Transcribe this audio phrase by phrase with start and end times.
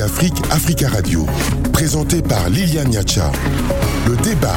[0.00, 1.26] Afrique, Africa Radio.
[1.72, 3.30] Présenté par Liliane Niacha.
[4.06, 4.56] Le débat.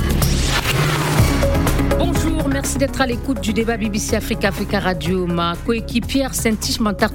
[2.51, 5.25] Merci d'être à l'écoute du débat BBC Afrique Africa Radio.
[5.27, 7.11] Ma coéquipière Saint-Tiche Mantar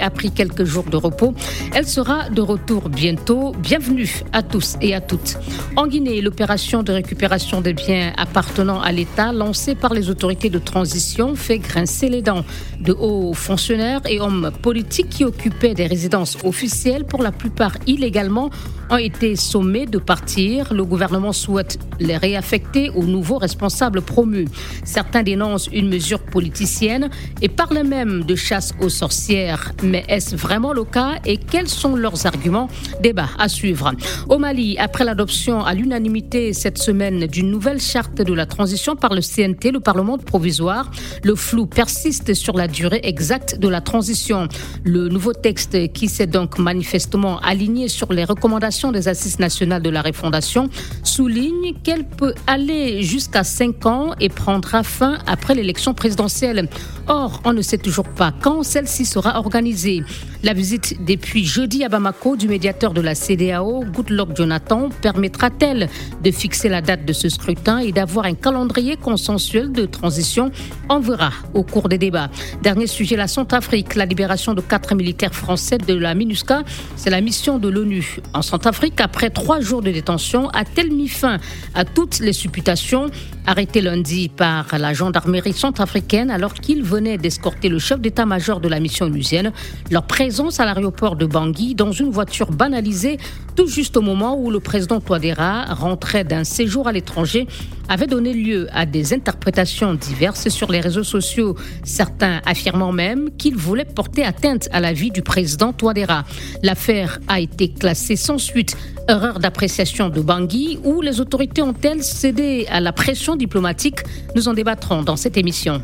[0.00, 1.34] a pris quelques jours de repos.
[1.74, 3.52] Elle sera de retour bientôt.
[3.58, 5.36] Bienvenue à tous et à toutes.
[5.76, 10.58] En Guinée, l'opération de récupération des biens appartenant à l'État lancée par les autorités de
[10.58, 12.44] transition fait grincer les dents
[12.80, 18.50] de hauts fonctionnaires et hommes politiques qui occupaient des résidences officielles, pour la plupart illégalement,
[18.90, 20.72] ont été sommés de partir.
[20.72, 24.48] Le gouvernement souhaite les réaffecter aux nouveaux responsables promus.
[24.84, 27.10] Certains dénoncent une mesure politicienne
[27.42, 29.72] et parlent même de chasse aux sorcières.
[29.82, 32.68] Mais est-ce vraiment le cas et quels sont leurs arguments?
[33.02, 33.92] Débat à suivre.
[34.28, 39.14] Au Mali, après l'adoption à l'unanimité cette semaine d'une nouvelle charte de la transition par
[39.14, 40.90] le CNT, le Parlement provisoire,
[41.24, 44.48] le flou persiste sur la durée exacte de la transition.
[44.84, 49.90] Le nouveau texte qui s'est donc manifestement aligné sur les recommandations des assises nationales de
[49.90, 50.68] la refondation
[51.02, 56.68] souligne qu'elle peut aller jusqu'à 5 ans et prendra fin après l'élection présidentielle.
[57.08, 60.02] Or, on ne sait toujours pas quand celle-ci sera organisée.
[60.44, 65.88] La visite depuis jeudi à Bamako du médiateur de la CDAO, Goodluck Jonathan, permettra-t-elle
[66.22, 70.52] de fixer la date de ce scrutin et d'avoir un calendrier consensuel de transition?
[70.88, 72.30] On verra au cours des débats.
[72.62, 76.62] Dernier sujet, la Centrafrique, la libération de quatre militaires français de la MINUSCA.
[76.94, 79.00] C'est la mission de l'ONU en Centrafrique.
[79.00, 81.38] Après trois jours de détention, a-t-elle mis fin
[81.74, 83.10] à toutes les supputations?
[83.44, 88.78] Arrêtées lundi par la gendarmerie centrafricaine alors qu'ils venaient d'escorter le chef d'état-major de la
[88.78, 89.52] mission onusienne
[89.90, 93.16] Leur présence à l'aéroport de Bangui dans une voiture banalisée
[93.56, 97.46] tout juste au moment où le président Touadéra rentrait d'un séjour à l'étranger
[97.88, 103.56] avait donné lieu à des interprétations diverses sur les réseaux sociaux, certains affirmant même qu'il
[103.56, 106.24] voulait porter atteinte à la vie du président Touadéra.
[106.62, 108.76] L'affaire a été classée sans suite
[109.08, 114.00] erreur d'appréciation de Bangui ou les autorités ont-elles cédé à la pression diplomatique?
[114.36, 115.80] Nous en débattrons dans cette émission.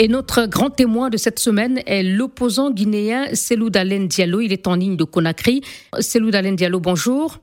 [0.00, 4.40] Et notre grand témoin de cette semaine est l'opposant guinéen Selou Dalen Diallo.
[4.40, 5.60] Il est en ligne de Conakry.
[5.98, 7.38] Selou Dalen Diallo, bonjour.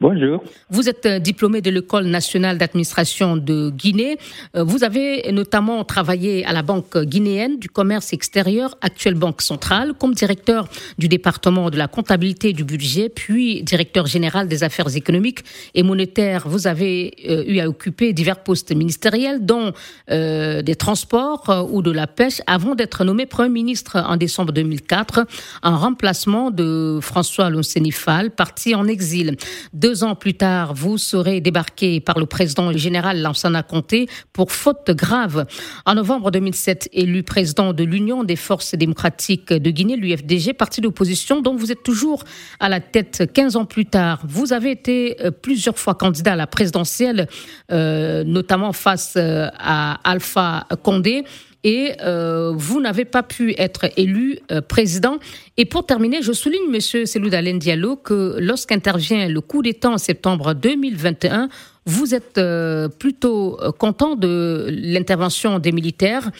[0.00, 0.42] Bonjour.
[0.70, 4.16] Vous êtes euh, diplômé de l'École nationale d'administration de Guinée.
[4.56, 9.92] Euh, vous avez notamment travaillé à la Banque guinéenne du commerce extérieur, actuelle Banque centrale,
[9.92, 10.68] comme directeur
[10.98, 16.48] du département de la comptabilité du budget, puis directeur général des affaires économiques et monétaires.
[16.48, 19.72] Vous avez euh, eu à occuper divers postes ministériels, dont
[20.08, 25.26] des transports ou de la pêche, avant d'être nommé Premier ministre en décembre 2004,
[25.62, 29.36] en remplacement de François Lonsenifal, parti en exil.
[29.72, 34.90] Deux ans plus tard, vous serez débarqué par le président général Lansana Conté pour faute
[34.90, 35.46] grave.
[35.86, 41.40] En novembre 2007, élu président de l'Union des forces démocratiques de Guinée, l'UFDG, parti d'opposition
[41.40, 42.24] dont vous êtes toujours
[42.58, 44.22] à la tête 15 ans plus tard.
[44.26, 47.28] Vous avez été euh, plusieurs fois candidat à la présidentielle,
[47.70, 51.24] euh, notamment face euh, à Alpha Condé
[51.64, 55.18] et euh, vous n'avez pas pu être élu euh, président.
[55.56, 59.98] Et pour terminer, je souligne, Monsieur Selou Dalen Diallo, que lorsqu'intervient le coup d'État en
[59.98, 61.48] septembre 2021,
[61.86, 66.30] vous êtes euh, plutôt content de l'intervention des militaires.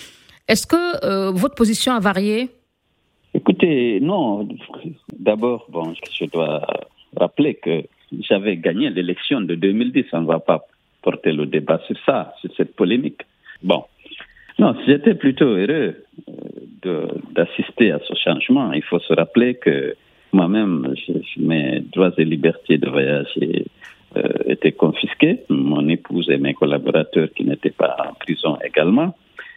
[0.49, 2.49] Est-ce que votre position a varié?
[3.35, 4.49] Écoutez, non.
[5.17, 6.67] D'abord, bon, je dois
[7.17, 7.85] rappeler que
[8.29, 10.07] j'avais gagné l'élection de 2010.
[10.13, 10.67] On ne va pas
[11.03, 13.21] porter le débat sur ça, sur cette polémique.
[13.63, 13.85] Bon,
[14.61, 15.95] non, j'étais plutôt heureux
[16.87, 18.73] euh, d'assister à ce changement.
[18.73, 19.95] Il faut se rappeler que
[20.33, 20.95] moi-même,
[21.39, 25.41] mes droits et libertés de voyage euh, étaient confisqués.
[25.49, 29.17] Mon épouse et mes collaborateurs qui n'étaient pas en prison également.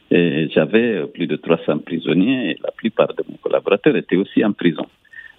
[0.10, 4.86] J'avais plus de 300 prisonniers et la plupart de mes collaborateurs étaient aussi en prison.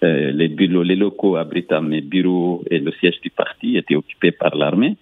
[0.04, 4.32] Euh, les, bureaux, les locaux abritant mes bureaux et le siège du parti étaient occupés
[4.32, 4.96] par l'armée.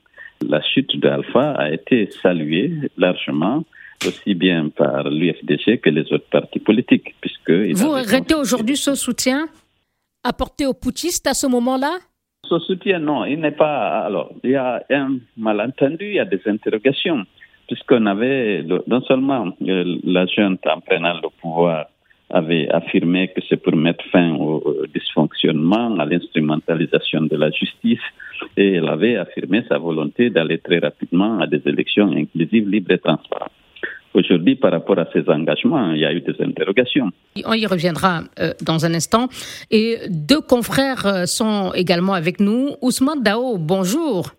[0.47, 3.65] La chute d'Alpha a été saluée largement
[4.07, 7.15] aussi bien par l'UFDG que les autres partis politiques.
[7.21, 9.47] Puisque Vous regrettez aujourd'hui ce soutien
[10.25, 11.99] apporté aux putschistes à ce moment-là?
[12.49, 14.01] Ce soutien, non, il n'est pas.
[14.01, 17.25] Alors, il y a un malentendu, il y a des interrogations,
[17.67, 21.87] puisqu'on avait, non seulement euh, la junte en prenant le pouvoir
[22.31, 24.63] avait affirmé que c'est pour mettre fin au
[24.93, 28.01] dysfonctionnement, à l'instrumentalisation de la justice,
[28.57, 32.99] et elle avait affirmé sa volonté d'aller très rapidement à des élections inclusives, libres et
[32.99, 33.53] transparentes.
[34.15, 37.11] Aujourd'hui, par rapport à ces engagements, il y a eu des interrogations.
[37.45, 39.29] On y reviendra euh, dans un instant.
[39.71, 42.71] Et deux confrères euh, sont également avec nous.
[42.83, 44.33] Ousmane Dao, bonjour.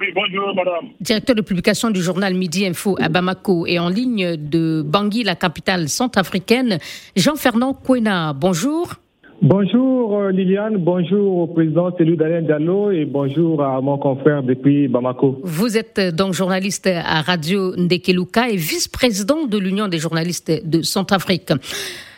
[0.00, 0.90] Oui, bonjour, madame.
[1.00, 5.36] Directeur de publication du journal Midi Info à Bamako et en ligne de Bangui, la
[5.36, 6.78] capitale centrafricaine.
[7.14, 8.94] Jean-Fernand Kouena, bonjour.
[9.42, 14.88] Bonjour euh, Liliane, bonjour au président Célou Daniel Diallo et bonjour à mon confrère depuis
[14.88, 15.40] Bamako.
[15.42, 20.82] Vous êtes euh, donc journaliste à Radio Ndekeluka et vice-président de l'Union des journalistes de
[20.82, 21.50] Centrafrique.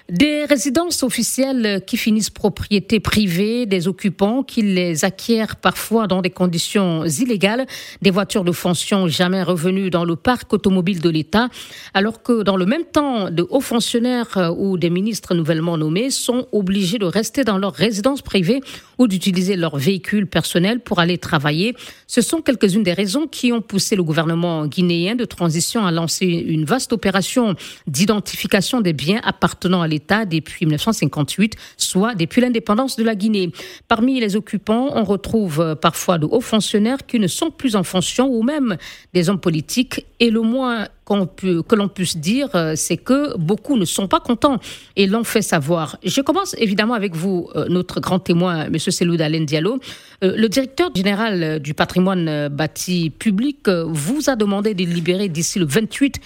[0.08, 6.30] Des résidences officielles qui finissent propriété privée des occupants qui les acquièrent parfois dans des
[6.30, 7.66] conditions illégales,
[8.02, 11.48] des voitures de fonction jamais revenues dans le parc automobile de l'État,
[11.92, 16.10] alors que dans le même temps, de hauts fonctionnaires euh, ou des ministres nouvellement nommés
[16.10, 18.60] sont obligés de rester dans leur résidence privée
[18.98, 21.74] ou d'utiliser leur véhicule personnel pour aller travailler.
[22.06, 26.26] Ce sont quelques-unes des raisons qui ont poussé le gouvernement guinéen de transition à lancer
[26.26, 27.56] une vaste opération
[27.88, 33.50] d'identification des biens appartenant à l'État depuis 1958, soit depuis l'indépendance de la Guinée.
[33.88, 37.82] Parmi les occupants, on retrouve euh, parfois de hauts fonctionnaires qui ne sont plus en
[37.82, 38.76] fonction ou même
[39.14, 40.06] des hommes politiques.
[40.20, 44.58] Et le moins que l'on puisse dire, euh, c'est que beaucoup ne sont pas contents
[44.96, 45.98] et l'ont fait savoir.
[46.02, 48.78] Je commence évidemment avec vous, euh, notre grand témoin, M.
[48.78, 49.78] Selou Dalen Diallo.
[50.22, 56.20] Le directeur général du patrimoine bâti public vous a demandé de libérer d'ici le 28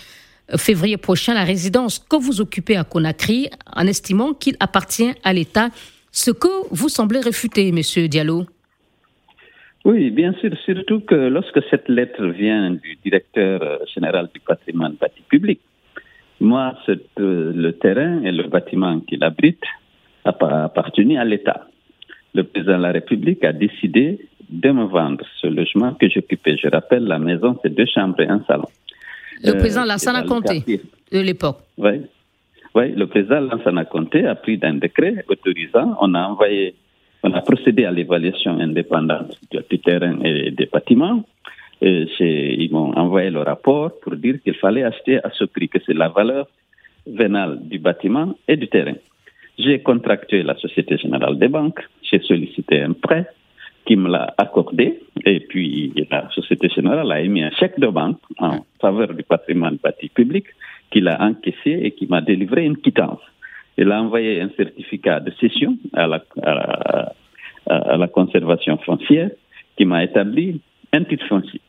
[0.56, 5.69] février prochain la résidence que vous occupez à Conakry en estimant qu'il appartient à l'État,
[6.12, 8.44] ce que vous semblez réfuter, Monsieur Diallo.
[9.85, 14.97] Oui, bien sûr, surtout que lorsque cette lettre vient du directeur euh, général du patrimoine
[15.00, 15.61] bâti public,
[16.41, 19.62] moi, euh, le terrain et le bâtiment qu'il abrite
[20.25, 21.67] appartenu à l'État.
[22.35, 26.56] Le président de la République a décidé de me vendre ce logement que j'occupais.
[26.56, 28.69] Je rappelle, la maison, c'est deux chambres et un salon.
[29.42, 30.62] Le président Lansana Conté
[31.12, 31.58] de l'époque.
[31.78, 32.02] Oui.
[32.75, 36.75] oui, le président Lansana Conté a pris un décret autorisant, on a envoyé,
[37.22, 39.38] on a procédé à l'évaluation indépendante
[39.70, 41.25] du terrain et des bâtiments.
[41.82, 45.78] Et ils m'ont envoyé le rapport pour dire qu'il fallait acheter à ce prix, que
[45.87, 46.46] c'est la valeur
[47.06, 48.96] vénale du bâtiment et du terrain.
[49.58, 53.26] J'ai contracté la Société Générale des Banques, j'ai sollicité un prêt
[53.86, 55.00] qui me l'a accordé.
[55.24, 59.78] Et puis, la Société Générale a émis un chèque de banque en faveur du patrimoine
[59.82, 60.44] bâti public
[60.90, 63.20] qu'il a encaissé et qui m'a délivré une quittance.
[63.76, 66.22] Il a envoyé un certificat de cession à la,
[67.66, 69.30] à la, conservation foncière
[69.76, 70.60] qui m'a établi
[70.92, 71.60] un titre foncier.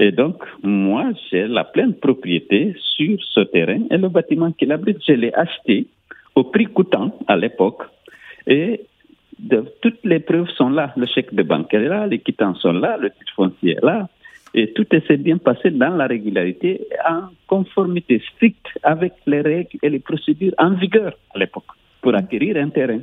[0.00, 4.98] Et donc, moi, j'ai la pleine propriété sur ce terrain et le bâtiment qu'il abrite,
[5.06, 5.86] je l'ai acheté
[6.34, 7.82] au prix coûtant à l'époque.
[8.46, 8.80] Et
[9.80, 10.92] toutes les preuves sont là.
[10.96, 14.08] Le chèque de banque est là, les quittances sont là, le titre foncier est là.
[14.56, 19.90] Et tout s'est bien passé dans la régularité, en conformité stricte avec les règles et
[19.90, 21.64] les procédures en vigueur à l'époque
[22.00, 23.00] pour acquérir un terrain.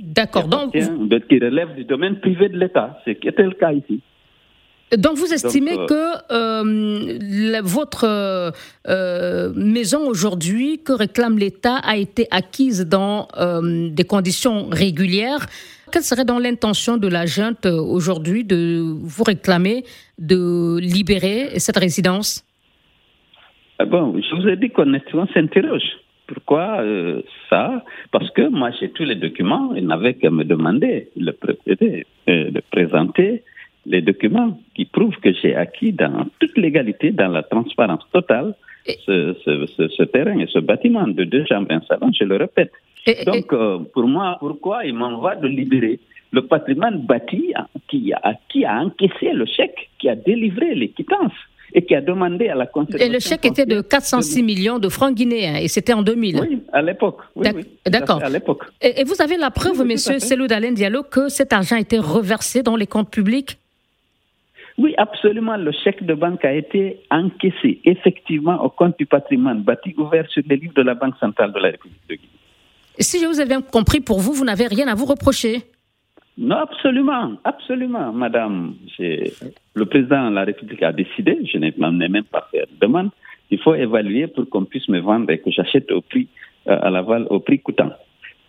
[0.00, 0.48] D'accord.
[0.48, 4.00] Donc, qui relève du domaine privé de l'État, ce qui était le cas ici.
[4.98, 8.04] Donc vous estimez euh, que euh, votre
[8.88, 13.28] euh, maison aujourd'hui que réclame l'État a été acquise dans
[13.62, 15.46] des conditions régulières.
[15.92, 19.84] Quelle serait dans l'intention de la junte aujourd'hui de vous réclamer
[20.18, 22.44] de libérer cette résidence?
[23.78, 25.82] Ah Bon, je vous ai dit qu'on s'interroge.
[26.26, 26.82] Pourquoi
[27.50, 27.84] ça?
[28.10, 31.32] Parce que moi j'ai tous les documents, il n'avait qu'à me demander le,
[32.26, 33.42] de présenter
[33.86, 38.54] les documents qui prouvent que j'ai acquis dans toute légalité, dans la transparence totale,
[39.06, 42.72] ce, terrain et ce bâtiment de deux chambres salon, je le répète.
[43.26, 46.00] Donc, euh, pour moi, pourquoi il m'envoie de libérer
[46.32, 47.52] le patrimoine bâti
[47.88, 51.32] qui a, qui a encaissé le chèque, qui a délivré les quittances
[51.72, 53.06] et qui a demandé à la conservation.
[53.06, 56.40] Et le chèque était de 406 millions de francs guinéens et c'était en 2000.
[56.40, 57.18] Oui, à l'époque.
[57.36, 57.48] Oui,
[57.86, 58.22] D'accord.
[58.22, 58.62] À l'époque.
[58.80, 62.76] Et, vous avez la preuve, monsieur Selou Diallo, que cet argent a été reversé dans
[62.76, 63.58] les comptes publics
[64.76, 65.56] oui, absolument.
[65.56, 70.42] Le chèque de banque a été encaissé effectivement au compte du patrimoine bâti ouvert sur
[70.48, 72.28] les livres de la Banque centrale de la République de Guinée.
[72.98, 75.62] Si je vous ai bien compris, pour vous, vous n'avez rien à vous reprocher?
[76.36, 78.74] Non, absolument, absolument, madame.
[78.98, 83.10] Le président de la République a décidé, je n'ai même pas fait de demande,
[83.50, 86.26] il faut évaluer pour qu'on puisse me vendre et que j'achète au prix,
[86.66, 87.92] euh, à l'aval, au prix coûtant.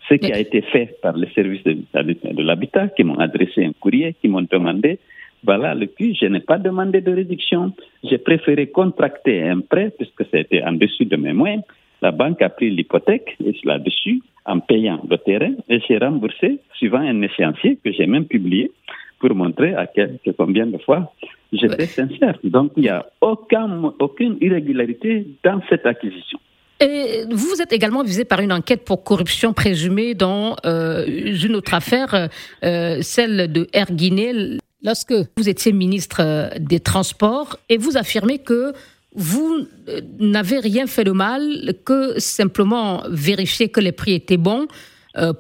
[0.10, 3.74] Ce qui a été fait par les services de, de l'habitat qui m'ont adressé un
[3.74, 5.00] courrier, qui m'ont demandé
[5.46, 7.74] voilà, le plus, je n'ai pas demandé de réduction.
[8.04, 11.64] J'ai préféré contracter un prêt puisque c'était en dessus de mes moyens.
[12.02, 17.00] La banque a pris l'hypothèque et là-dessus en payant le terrain et j'ai remboursé suivant
[17.00, 18.72] un échéancier que j'ai même publié
[19.20, 21.14] pour montrer à quel, combien de fois
[21.52, 22.38] j'étais sincère.
[22.44, 26.40] Donc il n'y a aucun, aucune irrégularité dans cette acquisition.
[26.82, 31.74] Et vous êtes également visé par une enquête pour corruption présumée dans euh, une autre
[31.74, 32.30] affaire,
[32.64, 38.40] euh, celle de Air Guinée lorsque vous étiez ministre euh, des Transports et vous affirmez
[38.40, 38.72] que
[39.14, 41.42] vous euh, n'avez rien fait de mal,
[41.86, 44.68] que simplement vérifier que les prix étaient bons.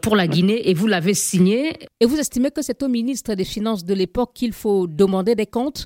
[0.03, 1.57] pour la Guinée et vous l'avez signé.
[2.01, 5.49] Et vous estimez que c'est au ministre des Finances de l'époque qu'il faut demander des
[5.57, 5.81] comptes?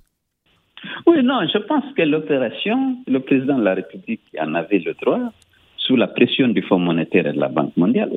[1.08, 5.34] Oui, non, je pense que l'opération, le président de la République en avait le droit,
[5.84, 8.12] sous la pression du Fonds monétaire et de la Banque mondiale,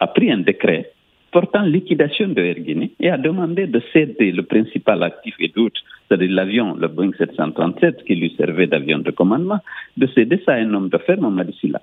[0.00, 0.90] a pris un décret
[1.30, 2.56] portant liquidation de Air
[3.00, 8.04] et a demandé de céder le principal actif et d'autres, c'est-à-dire l'avion, le Boeing 737
[8.04, 9.60] qui lui servait d'avion de commandement,
[9.96, 11.80] de céder ça à un homme d'affaires, Mamadou Silla.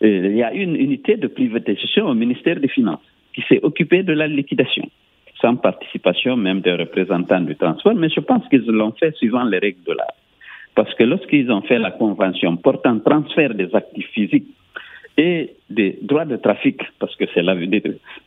[0.00, 4.12] Il y a une unité de privatisation au ministère des Finances qui s'est occupée de
[4.12, 4.88] la liquidation,
[5.40, 9.58] sans participation même des représentants du transport, mais je pense qu'ils l'ont fait suivant les
[9.58, 10.14] règles de l'art.
[10.74, 14.46] Parce que lorsqu'ils ont fait la convention portant transfert des actifs physiques
[15.18, 17.56] et des droits de trafic, parce que c'est la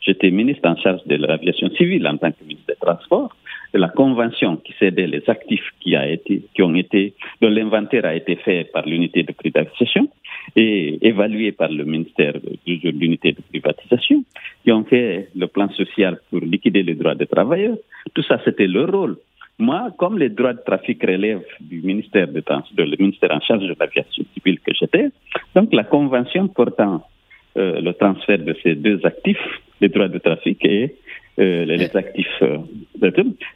[0.02, 3.34] j'étais ministre en charge de l'aviation civile en tant que ministre des Transports,
[3.74, 8.06] de la convention qui cédait les actifs qui, a été, qui ont été, dont l'inventaire
[8.06, 10.10] a été fait par l'unité de privatisation
[10.58, 14.26] et évalué par le ministère de, l'unité de privatisation,
[14.64, 17.78] qui ont fait le plan social pour liquider les droits des travailleurs.
[18.14, 19.16] Tout ça, c'était leur rôle.
[19.60, 22.42] Moi, comme les droits de trafic relèvent du ministère, de,
[22.84, 25.10] le ministère en charge de l'aviation civile que j'étais,
[25.56, 27.04] donc la convention portant
[27.58, 30.96] euh, le transfert de ces deux actifs, les droits de trafic et
[31.40, 32.60] euh, les actifs euh,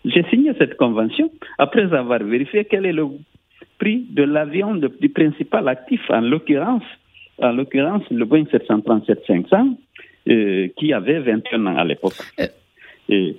[0.03, 3.05] j'ai signé cette convention après avoir vérifié quel est le
[3.77, 6.83] prix de l'avion du principal actif, en l'occurrence,
[7.41, 9.77] en l'occurrence le Boeing 737-500,
[10.75, 12.15] qui avait 21 ans à l'époque.
[13.07, 13.35] Et,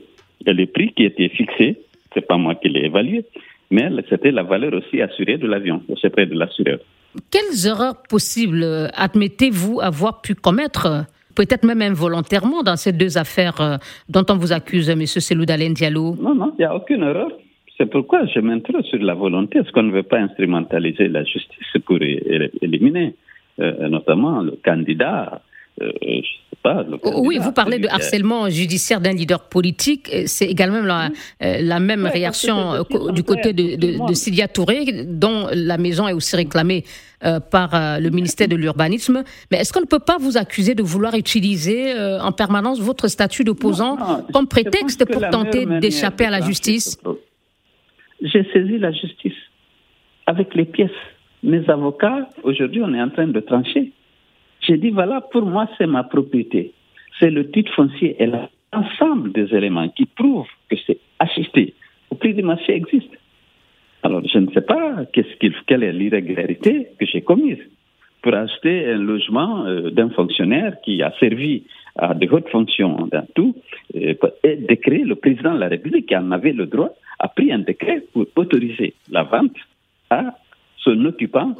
[0.47, 1.77] et les prix qui étaient fixés
[2.17, 3.25] c'est pas moi qui l'ai évalué,
[3.71, 6.79] mais c'était la valeur aussi assurée de l'avion, au près de l'assureur.
[7.31, 11.05] Quelles erreurs possibles euh, admettez-vous avoir pu commettre
[11.35, 13.77] peut-être même involontairement dans ces deux affaires euh,
[14.09, 15.05] dont on vous accuse, M.
[15.07, 16.17] Selou Dalen Diallo?
[16.21, 17.31] Non, non, il n'y a aucune erreur.
[17.77, 19.59] C'est pourquoi je m'interroge sur la volonté.
[19.59, 23.15] Est-ce qu'on ne veut pas instrumentaliser la justice pour éliminer
[23.61, 25.43] euh, notamment le candidat
[27.17, 30.11] oui, vous parlez de harcèlement judiciaire d'un leader politique.
[30.27, 31.11] C'est également la,
[31.43, 36.13] euh, la même réaction euh, du côté de, de, Sylvia Touré, dont la maison est
[36.13, 36.85] aussi réclamée
[37.25, 39.23] euh, par le ministère de l'Urbanisme.
[39.51, 43.45] Mais est-ce qu'on ne peut pas vous accuser de vouloir utiliser en permanence votre statut
[43.45, 46.99] d'opposant comme prétexte pour tenter d'échapper à la justice
[48.21, 49.35] J'ai saisi la justice
[50.27, 50.91] avec les pièces.
[51.43, 53.93] Mes avocats, aujourd'hui, on est en train de trancher.
[54.67, 56.73] J'ai dit, voilà, pour moi, c'est ma propriété.
[57.19, 61.75] C'est le titre foncier et l'ensemble des éléments qui prouvent que c'est assisté
[62.11, 63.13] au prix du marché existe.
[64.03, 67.59] Alors, je ne sais pas qu'est-ce quelle est l'irrégularité que j'ai commise
[68.23, 71.65] pour acheter un logement euh, d'un fonctionnaire qui a servi
[71.97, 73.55] à de hautes fonctions dans tout,
[73.95, 77.53] et, et décret, le président de la République qui en avait le droit, a pris
[77.53, 79.57] un décret pour autoriser la vente
[80.11, 80.35] à
[80.91, 81.55] occupant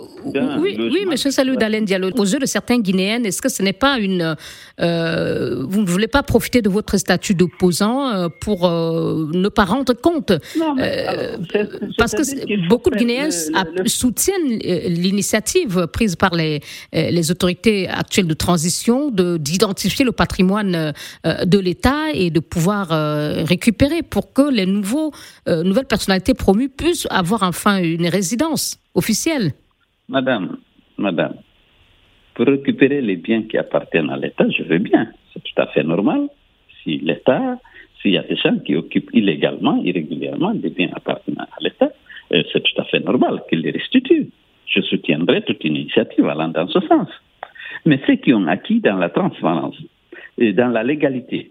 [0.59, 1.17] Oui, oui M.
[1.17, 2.11] Salou Dalen Diallo.
[2.17, 4.37] Aux yeux de certains Guinéens, est-ce que ce n'est pas une.
[4.81, 9.65] Euh, vous ne voulez pas profiter de votre statut d'opposant euh, pour euh, ne pas
[9.65, 10.33] rendre compte
[11.99, 13.31] Parce que beaucoup de Guinéens
[13.87, 16.61] soutiennent l'initiative prise par les,
[16.93, 20.93] les autorités actuelles de transition d'identifier le patrimoine
[21.25, 22.89] de l'État et de pouvoir
[23.47, 25.13] récupérer pour que les nouveaux,
[25.47, 29.53] nouvelles personnalités promues puissent avoir enfin une résidence officielle.
[30.09, 30.59] Madame,
[30.99, 31.37] madame,
[32.35, 35.09] pour récupérer les biens qui appartiennent à l'État, je veux bien.
[35.33, 36.29] C'est tout à fait normal.
[36.83, 37.59] Si l'État,
[38.01, 41.91] s'il y a des gens qui occupent illégalement, irrégulièrement des biens appartenant à l'État,
[42.33, 44.29] euh, c'est tout à fait normal qu'ils les restituent.
[44.67, 47.09] Je soutiendrai toute initiative allant dans ce sens.
[47.85, 49.77] Mais ceux qui ont acquis dans la transparence
[50.39, 51.51] dans la légalité,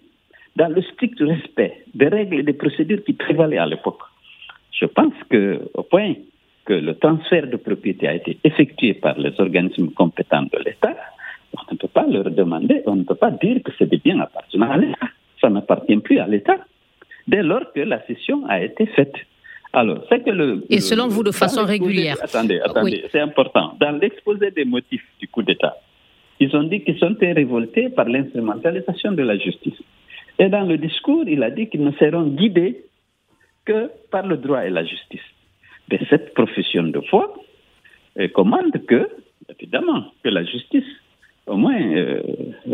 [0.56, 4.02] dans le strict respect des règles et des procédures qui prévalaient à l'époque,
[4.72, 6.14] je pense qu'au point
[6.66, 10.96] que le transfert de propriété a été effectué par les organismes compétents de l'État,
[11.54, 14.20] on ne peut pas leur demander, on ne peut pas dire que c'est des biens
[14.20, 15.08] appartenant à l'État.
[15.40, 16.58] Ça n'appartient plus à l'État
[17.28, 19.16] dès lors que la cession a été faite.
[19.74, 20.66] Alors, c'est que le.
[20.70, 22.18] Et selon vous, de façon régulière.
[22.22, 23.74] Attendez, attendez, c'est important.
[23.80, 25.78] Dans l'exposé des motifs du coup d'État,
[26.40, 29.80] ils ont dit qu'ils sont révoltés par l'instrumentalisation de la justice.
[30.40, 32.86] Et dans le discours, il a dit qu'ils ne seront guidés
[33.66, 35.22] que par le droit et la justice
[35.90, 37.34] de cette profession de foi
[38.34, 39.10] commande que,
[39.50, 40.86] évidemment, que la justice
[41.48, 42.22] au moins euh,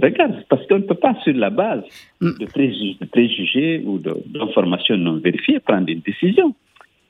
[0.01, 1.83] regarde, parce qu'on ne peut pas sur la base
[2.21, 2.31] mm.
[2.39, 6.55] de, préjugés, ou d'informations non vérifiées prendre une décision.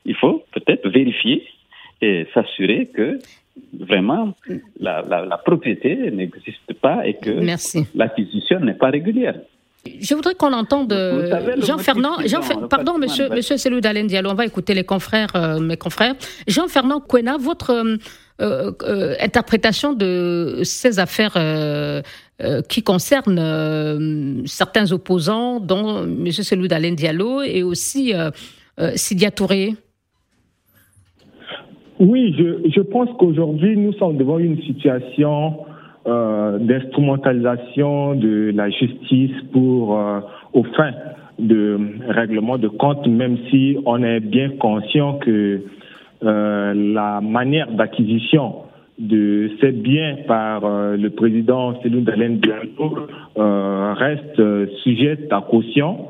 [0.06, 1.44] Il faut peut-être vérifier
[2.02, 3.20] et s'assurer que
[3.74, 4.34] vraiment
[4.80, 7.46] la, la propriété n'existe pas et que
[7.96, 9.36] l'acquisition n'est pas régulière.
[9.86, 10.94] Je voudrais qu'on entende
[11.58, 15.78] Jean-Fernand, Jean, pardon, monsieur, monsieur Selou Dalen Diallo, on va écouter les confrères, euh, mes
[15.78, 16.14] confrères.
[16.48, 21.38] Jean-Fernand Quena, votre euh, euh, interprétation de ces affaires
[22.70, 26.32] qui concerne certains opposants, dont M.
[26.32, 28.14] Selou Dalen Diallo et aussi
[28.96, 29.76] Sidia Touré.
[32.00, 35.66] Oui, je, je pense qu'aujourd'hui, nous sommes devant une situation
[36.08, 40.20] euh, d'instrumentalisation de la justice pour euh,
[40.52, 40.94] aux fins
[41.38, 45.62] de règlement de compte, même si on est bien conscient que
[46.24, 48.64] euh, la manière d'acquisition
[48.98, 52.42] de ces biens par le président Céline Dalen
[53.36, 54.42] reste
[54.84, 56.08] sujette à caution.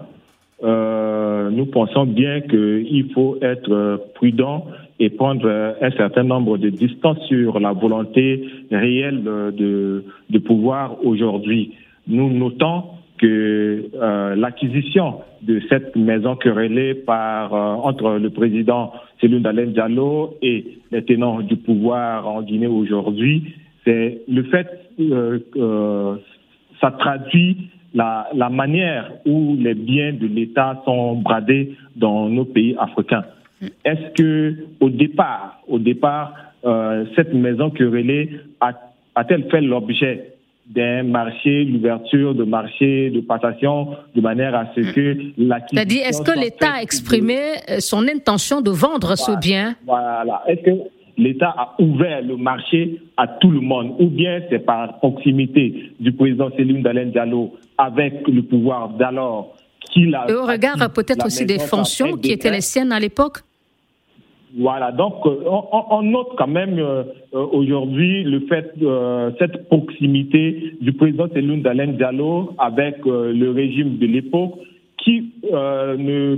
[0.64, 4.68] nous pensons bien qu'il faut être prudent
[5.02, 10.04] et prendre un certain nombre de distances sur la volonté réelle de,
[10.46, 11.74] pouvoir aujourd'hui.
[12.08, 12.84] Nous notons
[13.18, 20.38] que euh, l'acquisition de cette maison querellée par euh, entre le président Céline Dalen Diallo
[20.42, 24.68] et les tenants du pouvoir en Guinée aujourd'hui, c'est le fait
[25.00, 26.22] euh, que
[26.80, 32.76] ça traduit la, la manière où les biens de l'État sont bradés dans nos pays
[32.80, 33.24] africains.
[33.86, 36.34] Est-ce que au départ, au départ,
[36.66, 40.34] euh, cette maison querellée a-t-elle fait l'objet
[40.68, 46.22] d'un marché, l'ouverture de marché, de passation, de manière à ce que la C'est-à-dire, est-ce
[46.22, 47.38] que l'État a exprimé
[47.70, 50.44] euh, son intention de vendre ce bien Voilà.
[50.48, 50.78] Est-ce que
[51.18, 56.14] l'État a ouvert le marché à tout le monde ou bien c'est par proximité du
[56.14, 59.56] président Céline Dalen Diallo avec le pouvoir d'alors
[59.92, 60.26] qu'il a...
[60.30, 63.40] Et au regard peut-être aussi des fonctions qui étaient les siennes à l'époque
[64.58, 67.04] voilà, donc euh, on, note quand même euh,
[67.34, 68.74] euh, aujourd'hui le fait
[69.40, 74.56] cette proximité du président Seloun Dalen Diallo avec le régime de l'époque
[74.98, 76.38] qui ne,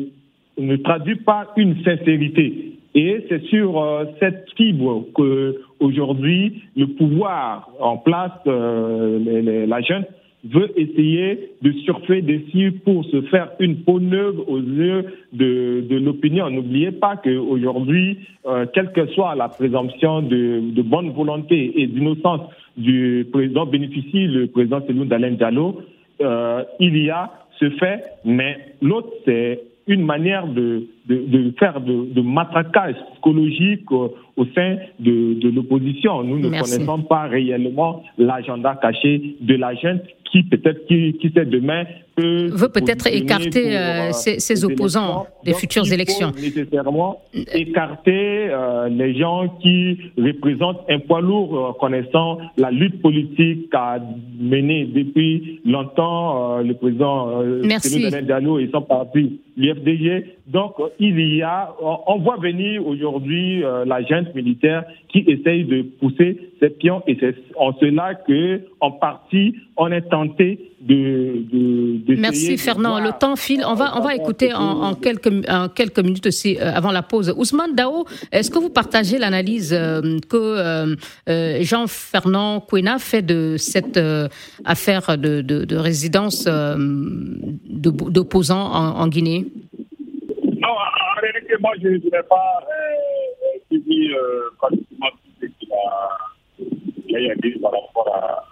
[0.59, 2.77] ne traduit pas une sincérité.
[2.95, 3.83] Et c'est sur
[4.19, 10.05] cette fibre que aujourd'hui le pouvoir en place, la jeune
[10.43, 15.95] veut essayer de surfer dessus pour se faire une peau neuve aux yeux de, de
[15.97, 16.49] l'opinion.
[16.49, 22.41] N'oubliez pas qu'aujourd'hui, euh, quelle que soit la présomption de, de bonne volonté et d'innocence
[22.75, 25.81] du président bénéficie, le président Seloun d'Alain Diallo,
[26.21, 31.81] euh, il y a ce fait, mais l'autre, c'est une manière de, de, de faire
[31.81, 36.23] de, de, matraquage psychologique au, au sein de, de l'opposition.
[36.23, 40.01] Nous ne connaissons pas réellement l'agenda caché de la jeune
[40.33, 41.83] qui peut-être qui, qui sait demain
[42.15, 46.31] peut veut peut-être écarter euh, ses, ses opposants des futures élections.
[46.31, 47.21] nécessairement
[47.53, 53.99] écarter euh, les gens qui représentent un poids lourd euh, connaissant la lutte politique qu'a
[54.39, 58.09] menée depuis longtemps le président Merci.
[58.23, 59.39] Diallo et son parti.
[60.47, 66.37] Donc il y a, on voit venir aujourd'hui la junte militaire qui essaye de pousser
[66.59, 72.57] ses pions et c'est en cela que en partie on est tenté de, de Merci
[72.57, 72.99] Fernand.
[72.99, 73.63] Le temps file.
[73.65, 77.33] On va, on va écouter en, quelques, en quelques minutes aussi euh, avant la pause.
[77.37, 80.37] Ousmane Dao, est-ce que vous partagez l'analyse euh, que
[81.29, 83.99] euh, Jean-Fernand Kouena fait de cette
[84.65, 86.47] affaire de, de, résidence
[87.67, 89.45] d'opposants en, Guinée?
[91.23, 92.59] Réalité, moi, je ne voudrais pas
[93.67, 94.09] suivi
[94.57, 98.43] pratiquement tout ce qu'il a, a dit par rapport à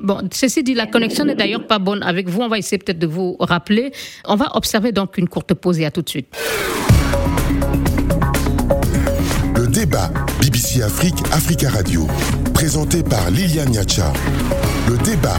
[0.00, 2.40] Bon, ceci dit, la connexion n'est d'ailleurs pas bonne avec vous.
[2.40, 3.90] On va essayer peut-être de vous rappeler.
[4.26, 6.28] On va observer donc une courte pause et à tout de suite.
[9.56, 10.08] Le débat
[10.40, 12.06] BBC Afrique, Africa Radio,
[12.54, 14.12] présenté par Liliane Niacha.
[14.88, 15.36] Le débat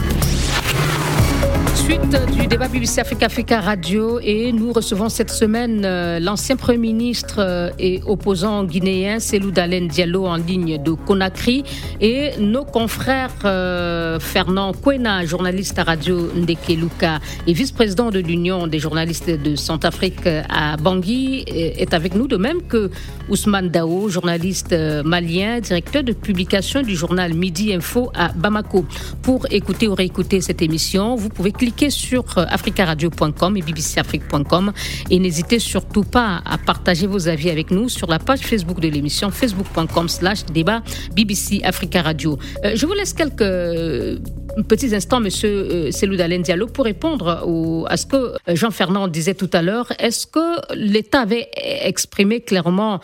[1.84, 6.78] Suite du débat BBC Africa Africa Radio et nous recevons cette semaine euh, l'ancien Premier
[6.78, 11.64] ministre euh, et opposant guinéen Selou Dalen Diallo en ligne de Conakry
[12.00, 18.66] et nos confrères euh, Fernand Kwena, journaliste à Radio Ndeke Luka et vice-président de l'Union
[18.66, 22.90] des journalistes de Centrafrique à Bangui est avec nous, de même que
[23.28, 28.84] Ousmane Dao, journaliste malien, directeur de publication du journal Midi Info à Bamako.
[29.22, 34.72] Pour écouter ou réécouter cette émission, vous pouvez cliquez sur euh, africaradio.com et bbcafrique.com
[35.08, 38.88] et n'hésitez surtout pas à partager vos avis avec nous sur la page Facebook de
[38.88, 40.82] l'émission facebook.com slash débat
[41.14, 42.38] BBC Africa Radio.
[42.64, 44.18] Euh, je vous laisse quelques euh,
[44.66, 49.50] petits instants, Monsieur Selou Dalen Diallo, pour répondre au, à ce que Jean-Fernand disait tout
[49.52, 49.92] à l'heure.
[50.00, 51.48] Est-ce que l'État avait
[51.82, 52.98] exprimé clairement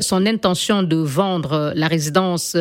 [0.00, 2.56] son intention de vendre la résidence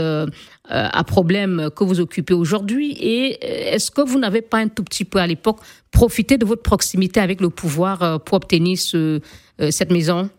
[0.72, 4.84] à problème que vous occupez aujourd'hui Et euh, est-ce que vous n'avez pas un tout
[4.84, 5.60] petit peu à l'époque
[5.92, 9.20] profité de votre proximité avec le pouvoir euh, pour obtenir ce,
[9.70, 10.30] cette maison?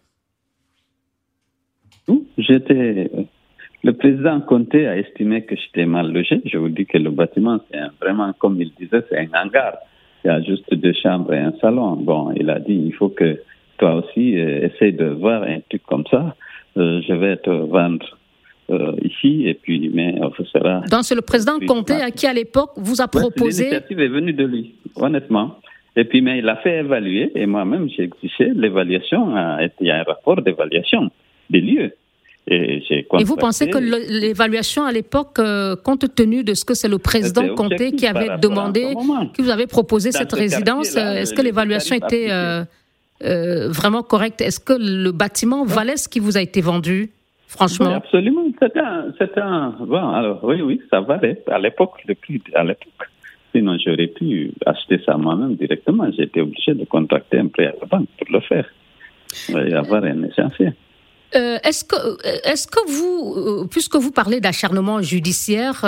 [2.38, 3.11] J'étais
[3.85, 6.40] Le président Conté a estimé que j'étais mal logé.
[6.45, 9.75] Je vous dis que le bâtiment, c'est vraiment, comme il disait, c'est un hangar.
[10.25, 11.97] Il y a juste deux chambres et un salon.
[11.97, 13.40] Bon, il a dit, il faut que
[13.79, 16.37] toi aussi euh, essaye de voir un truc comme ça.
[16.77, 18.07] Euh, je vais te vendre
[18.70, 20.81] euh, ici et puis, mais ce sera.
[20.90, 23.64] Donc, c'est le président Conté à qui, à l'époque, vous a proposé.
[23.64, 25.57] L'initiative est venue de lui, honnêtement.
[25.94, 29.35] Et puis, mais il a fait évaluer, et moi-même, j'ai exigé l'évaluation.
[29.81, 31.11] Il y a un rapport d'évaluation
[31.51, 31.92] des lieux.
[32.48, 36.88] Et, et, vous pensez que l'évaluation à l'époque, euh, compte tenu de ce que c'est
[36.88, 38.94] le président Comté qui avait demandé,
[39.33, 44.40] qui vous avait proposé cette résidence, euh, est-ce que l'évaluation était euh, vraiment correcte?
[44.40, 47.12] Est-ce que le bâtiment valait ce qui vous a été vendu
[47.46, 47.90] Franchement?
[47.90, 48.44] oui, Absolument.
[49.18, 51.42] C'est un, Bon, alors, oui, oui, ça valait.
[51.51, 53.09] À l'époque, le prix, à l'époque.
[53.53, 56.11] Sinon, j'aurais pu acheter ça moi-même directement.
[56.16, 58.66] J'étais obligé de contacter un prêt à la banque pour le faire.
[59.48, 60.75] Et avoir un essentiel.
[61.35, 65.85] Euh, est-ce que, euh, est-ce que vous, euh, puisque vous parlez d'acharnement judiciaire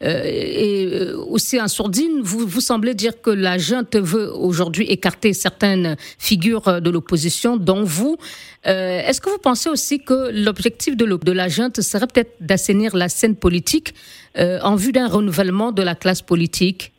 [0.00, 0.88] et
[1.28, 6.80] aussi en sourdine, vous, vous semblez dire que la junte veut aujourd'hui écarter certaines figures
[6.80, 8.16] de l'opposition, dont vous.
[8.64, 13.08] est-ce que vous pensez aussi que l'objectif de, de la junte serait peut-être d'assainir la
[13.08, 13.94] scène politique
[14.36, 16.92] en vue d'un renouvellement de la classe politique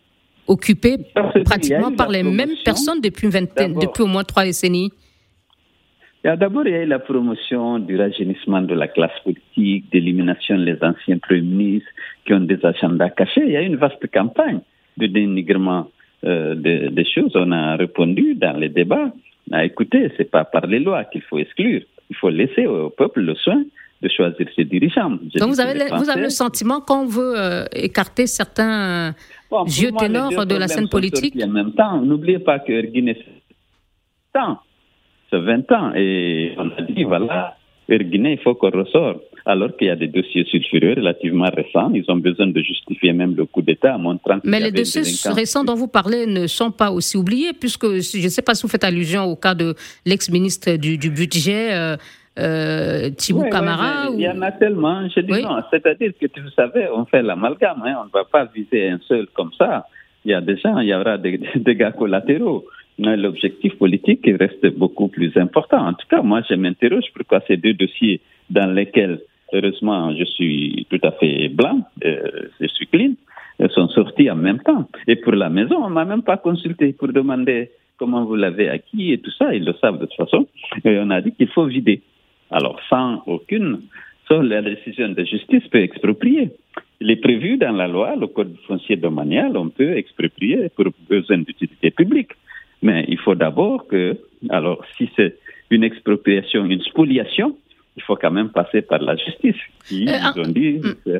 [0.47, 0.97] occupée
[1.45, 4.91] pratiquement par les mêmes personnes depuis, une vingtaine, depuis au moins trois décennies?
[6.23, 10.77] D'abord, il y a eu la promotion du rajeunissement de la classe politique, d'élimination des
[10.81, 11.89] anciens premiers ministres
[12.25, 13.43] qui ont des agendas cachés.
[13.45, 14.59] Il y a eu une vaste campagne
[14.97, 15.89] de dénigrement
[16.25, 17.31] euh, des choses.
[17.35, 19.13] On a répondu dans les débats.
[19.51, 21.81] Ah, écoutez, ce n'est pas par les lois qu'il faut exclure.
[22.09, 23.63] Il faut laisser au peuple le soin
[24.01, 25.11] de choisir ses dirigeants.
[25.11, 29.13] Donc vous avez, vous avez, le sentiment qu'on veut euh, écarter certains
[29.65, 31.35] vieux ténors de la scène politique?
[31.41, 33.17] En même temps, n'oubliez pas que Erguiné,
[34.33, 34.59] temps
[35.37, 35.91] 20 ans.
[35.95, 37.55] Et on a dit, voilà,
[37.89, 39.19] Erguiné, il faut qu'on ressort.
[39.45, 43.35] Alors qu'il y a des dossiers sulfureux relativement récents, ils ont besoin de justifier même
[43.35, 47.17] le coup d'État, montrant Mais les dossiers récents dont vous parlez ne sont pas aussi
[47.17, 49.73] oubliés, puisque je ne sais pas si vous faites allusion au cas de
[50.05, 51.73] l'ex-ministre du, budget.
[51.73, 51.97] Euh,
[52.37, 55.07] euh Thibou Camara Il y en a tellement.
[55.09, 58.45] Je dis non, c'est-à-dire que vous savez, on fait l'amalgame, hein, on ne va pas
[58.53, 59.85] viser un seul comme ça.
[60.25, 62.65] Il y a des gens, il y aura des dégâts collatéraux
[62.99, 65.87] l'objectif politique reste beaucoup plus important.
[65.87, 69.19] En tout cas, moi, je m'interroge pourquoi ces deux dossiers dans lesquels,
[69.53, 73.13] heureusement, je suis tout à fait blanc, euh, je suis clean,
[73.61, 74.87] euh, sont sortis en même temps.
[75.07, 79.13] Et pour la maison, on m'a même pas consulté pour demander comment vous l'avez acquis
[79.13, 79.53] et tout ça.
[79.53, 80.47] Ils le savent de toute façon.
[80.85, 82.01] Et on a dit qu'il faut vider.
[82.51, 83.81] Alors, sans aucune,
[84.27, 86.51] sans la décision de justice peut exproprier.
[87.01, 91.37] Il est prévu dans la loi, le code foncier domanial, on peut exproprier pour besoin
[91.39, 92.31] d'utilité publique.
[92.81, 94.17] Mais il faut d'abord que,
[94.49, 95.37] alors si c'est
[95.69, 97.57] une expropriation, une spoliation,
[97.97, 99.57] il faut quand même passer par la justice.
[99.85, 100.81] Qui, euh, ont dit.
[101.07, 101.19] Euh,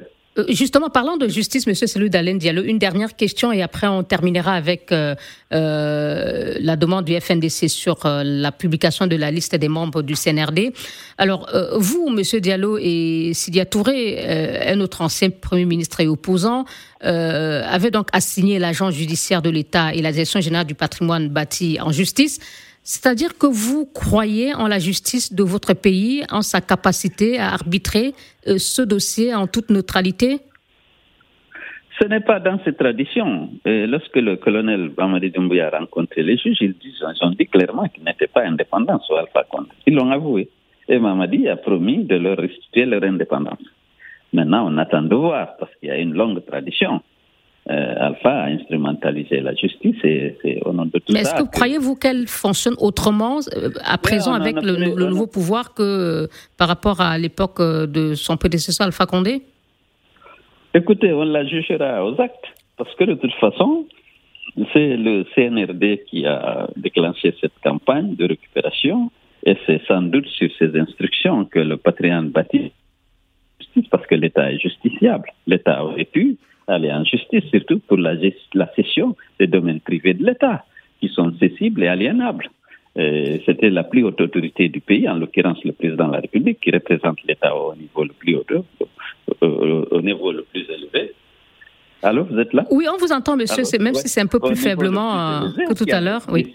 [0.49, 4.53] justement, parlant de justice, Monsieur Selou Dalen Diallo, une dernière question et après on terminera
[4.53, 5.15] avec euh,
[5.53, 10.73] euh, la demande du FNDC sur la publication de la liste des membres du CNRD.
[11.17, 16.65] Alors, vous, Monsieur Diallo et Sidia Touré, un autre ancien Premier ministre et opposant,
[17.01, 21.91] avez donc assigné l'agent judiciaire de l'État et la direction générale du patrimoine bâti en
[21.91, 22.39] justice.
[22.83, 28.13] C'est-à-dire que vous croyez en la justice de votre pays, en sa capacité à arbitrer
[28.47, 30.39] euh, ce dossier en toute neutralité?
[31.99, 33.49] Ce n'est pas dans cette tradition.
[33.65, 36.73] lorsque le colonel Bamadi Doumbouya a rencontré les juges, ils,
[37.21, 39.67] ont dit clairement qu'ils n'étaient pas indépendants sur Alpha Condé.
[39.85, 40.49] Ils l'ont avoué.
[40.87, 43.59] Et Mamadi a promis de leur restituer leur indépendance.
[44.31, 47.01] Maintenant, on attend de voir, parce qu'il y a une longue tradition.
[47.69, 51.47] Euh, Alpha a instrumentalisé la justice et c'est au nom de tout Mais est-ce que,
[51.47, 56.27] croyez-vous qu'elle fonctionne autrement euh, à présent avec le, nouveau pouvoir que euh,
[56.57, 59.43] par rapport à l'époque de son prédécesseur Alpha Condé?
[60.73, 63.85] Écoutez, on la jugera aux actes parce que de toute façon,
[64.73, 69.11] c'est le CNRD qui a déclenché cette campagne de récupération
[69.45, 72.71] et c'est sans doute sur ces instructions que le patrimoine bâti
[73.91, 75.31] parce que l'État est justiciable.
[75.45, 76.37] L'État aurait pu
[76.69, 78.13] aller en justice, surtout pour la,
[78.53, 80.65] la cession des domaines privés de l'État,
[80.99, 82.49] qui sont cessibles et aliénables.
[83.45, 86.71] C'était la plus haute autorité du pays, en l'occurrence le président de la République, qui
[86.71, 88.43] représente l'État au niveau le plus haut,
[89.41, 91.13] au, niveau le plus élevé.
[92.03, 92.65] Allô, vous êtes là?
[92.71, 95.85] Oui, on vous entend, monsieur, même si c'est un peu plus faiblement euh, que tout
[95.89, 96.23] à l'heure.
[96.29, 96.53] Oui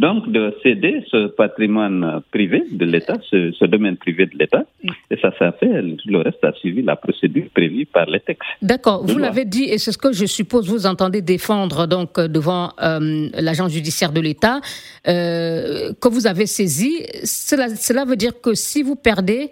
[0.00, 4.64] donc de céder ce patrimoine privé de l'État, ce, domaine privé de l'État.
[5.10, 8.42] Et ça s'est fait, le reste a suivi la procédure prévue par les textes.
[8.62, 12.72] D'accord, vous l'avez dit, et c'est ce que je suppose vous entendez défendre donc devant
[12.82, 14.60] euh, l'agent judiciaire de l'État,
[15.06, 17.04] euh, que vous avez saisi.
[17.24, 19.50] Cela, cela veut dire que si vous perdez,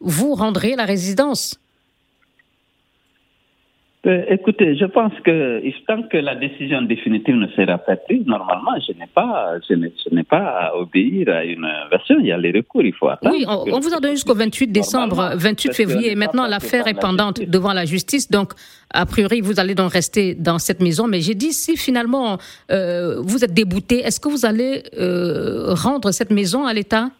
[0.00, 1.61] vous rendrez la résidence
[4.04, 8.72] Euh, écoutez, je pense que tant que la décision définitive ne sera pas prise, normalement,
[8.84, 9.74] je n'ai pas, je
[10.12, 12.16] n'ai pas à obéir à une version.
[12.18, 13.32] Il y a les recours, il faut attendre.
[13.32, 16.16] Oui, on, vous a donné jusqu'au 28 décembre, 28 février.
[16.16, 18.28] Maintenant, l'affaire est pendante devant la justice.
[18.28, 18.54] Donc,
[18.92, 21.06] a priori, vous allez donc rester dans cette maison.
[21.06, 22.38] Mais j'ai dit, si finalement
[22.72, 27.10] euh, vous êtes débouté, est-ce que vous allez euh, rendre cette maison à l'État?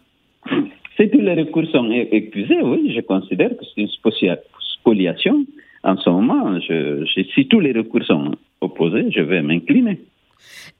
[0.97, 4.37] Si tous les recours sont épuisés, oui, je considère que c'est une
[4.79, 5.45] spoliation
[5.83, 9.99] en ce moment, je, si tous les recours sont opposés, je vais m'incliner.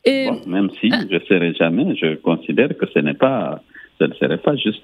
[0.05, 1.01] même si ah.
[1.09, 3.61] je ne serai jamais, je considère que ce n'est pas,
[3.99, 4.83] ce ne serait pas juste.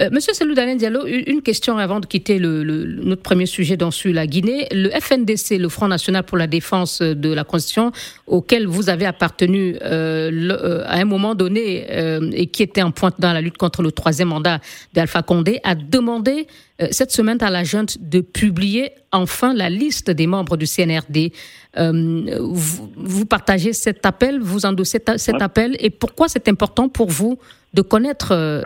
[0.00, 4.14] Euh, Monsieur Selou Diallo, une question avant de quitter le, notre premier sujet dans sur
[4.14, 4.68] la Guinée.
[4.70, 7.90] Le FNDC, le Front National pour la Défense de la Constitution,
[8.28, 11.84] auquel vous avez appartenu euh, euh, à un moment donné
[12.32, 14.60] et qui était en pointe dans la lutte contre le troisième mandat
[14.94, 16.46] d'Alpha Condé, a demandé
[16.90, 21.32] cette semaine à la junte de publier enfin la liste des membres du CNRD.
[21.76, 27.38] Vous, partagez cet appel, vous endossez cet appel, et pourquoi c'est important pour vous
[27.74, 28.62] de connaître euh,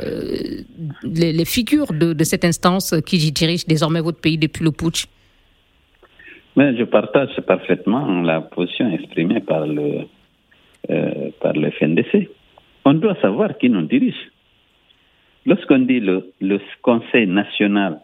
[1.02, 5.06] les, figures de, cette instance qui dirige désormais votre pays depuis le putsch?
[6.56, 10.02] Mais Je partage parfaitement la position exprimée par le,
[10.90, 12.28] euh, par le FNDC.
[12.84, 14.31] On doit savoir qui nous dirige.
[15.46, 18.00] Lorsqu'on dit le, le, Conseil national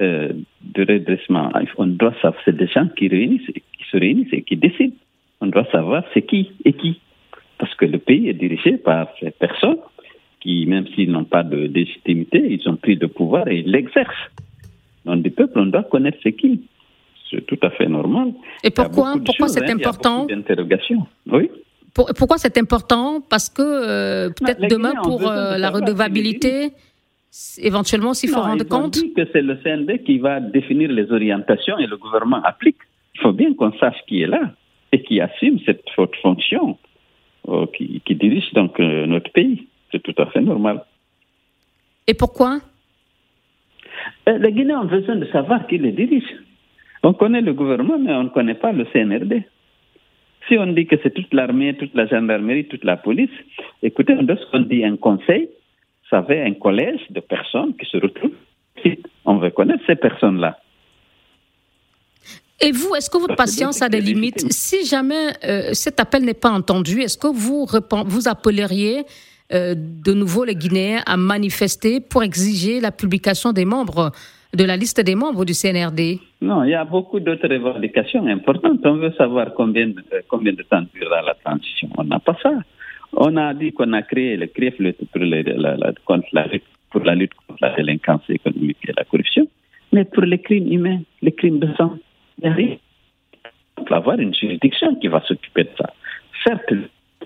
[0.00, 0.32] euh,
[0.62, 4.56] de redressement, on doit savoir, c'est des gens qui, réunissent, qui se réunissent et qui
[4.56, 4.94] décident.
[5.40, 7.00] On doit savoir c'est qui et qui.
[7.58, 9.78] Parce que le pays est dirigé par ces personnes
[10.40, 14.30] qui, même s'ils n'ont pas de légitimité, ils ont pris de pouvoir et ils l'exercent.
[15.04, 16.62] Donc, du peuple, on doit connaître ce qui.
[17.30, 18.32] C'est tout à fait normal.
[18.62, 20.26] Et pourquoi, pourquoi c'est hein, important
[21.26, 21.50] Oui.
[21.94, 23.20] Pourquoi c'est important?
[23.20, 26.72] Parce que euh, peut-être demain, pour euh, la redevabilité,
[27.58, 28.94] éventuellement, s'il faut rendre compte.
[28.94, 32.78] Dit que c'est le CND qui va définir les orientations et le gouvernement applique.
[33.14, 34.52] Il faut bien qu'on sache qui est là
[34.90, 36.78] et qui assume cette haute fonction,
[37.48, 39.68] euh, qui, qui, dirige donc notre pays.
[39.92, 40.84] C'est tout à fait normal.
[42.08, 42.58] Et pourquoi?
[44.26, 46.28] Les Guinéens ont besoin de savoir qui les dirige.
[47.04, 49.44] On connaît le gouvernement, mais on ne connaît pas le CNRD.
[50.48, 53.30] Si on dit que c'est toute l'armée, toute la gendarmerie, toute la police,
[53.82, 55.48] écoutez, lorsqu'on dit un conseil,
[56.10, 58.32] ça fait un collège de personnes qui se retrouvent.
[59.24, 60.58] On veut connaître ces personnes-là.
[62.60, 64.52] Et vous, est-ce que votre patience a des limites?
[64.52, 67.66] Si jamais euh, cet appel n'est pas entendu, est-ce que vous,
[68.06, 69.04] vous appelleriez
[69.52, 74.12] euh, de nouveau les Guinéens à manifester pour exiger la publication des membres
[74.54, 78.80] de la liste des membres du CNRD Non, il y a beaucoup d'autres revendications importantes.
[78.84, 81.88] On veut savoir combien de, combien de temps durera la transition.
[81.98, 82.52] On n'a pas ça.
[83.16, 87.58] On a dit qu'on a créé le CRIF pour, la, lutte, pour la lutte contre
[87.62, 89.46] la délinquance économique et la corruption,
[89.92, 91.96] mais pour les crimes humains, les crimes de sang,
[92.42, 92.78] il n'y.
[93.76, 95.92] On va avoir une juridiction qui va s'occuper de ça.
[96.44, 96.72] Certes,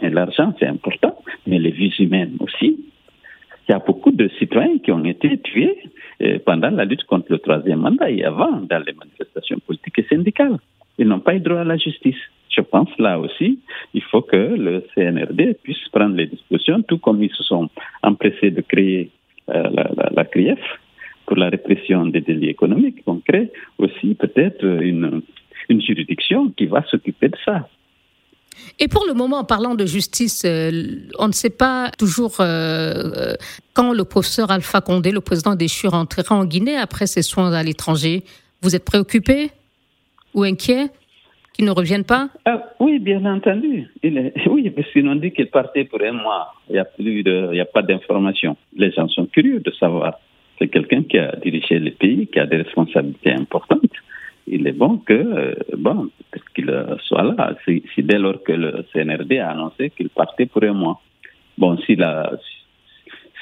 [0.03, 2.79] l'argent, c'est important, mais les vies humaines aussi.
[3.69, 5.77] Il y a beaucoup de citoyens qui ont été tués
[6.23, 10.07] euh, pendant la lutte contre le troisième mandat et avant dans les manifestations politiques et
[10.09, 10.59] syndicales.
[10.97, 12.17] Ils n'ont pas eu droit à la justice.
[12.49, 13.61] Je pense là aussi,
[13.93, 17.69] il faut que le CNRD puisse prendre les dispositions, tout comme ils se sont
[18.03, 19.11] empressés de créer
[19.51, 20.59] euh, la, la, CRIEF
[21.27, 23.03] pour la répression des délits économiques.
[23.07, 25.21] On crée aussi peut-être une,
[25.69, 27.69] une juridiction qui va s'occuper de ça.
[28.79, 30.71] Et pour le moment, en parlant de justice, euh,
[31.19, 33.35] on ne sait pas toujours euh, euh,
[33.75, 37.63] quand le professeur Alpha Condé, le président déchu, rentrera en Guinée après ses soins à
[37.63, 38.23] l'étranger.
[38.63, 39.51] Vous êtes préoccupé
[40.35, 40.87] ou inquiet
[41.55, 42.29] qu'il ne revienne pas?
[42.79, 43.89] Oui, bien entendu.
[44.47, 46.55] Oui, parce qu'ils ont dit qu'il partait pour un mois.
[46.69, 47.51] Il n'y a, plus de...
[47.53, 48.57] Il a pas d'informations.
[48.77, 50.19] Les gens sont curieux de savoir.
[50.59, 53.91] C'est quelqu'un qui a dirigé le pays, qui a des responsabilités importantes
[54.51, 56.11] il est bon que euh, bon
[56.55, 56.71] qu'il
[57.05, 57.57] soit là.
[57.65, 61.01] Si, dès lors que le CNRD a annoncé qu'il partait pour un mois.
[61.57, 62.33] Bon, s'il a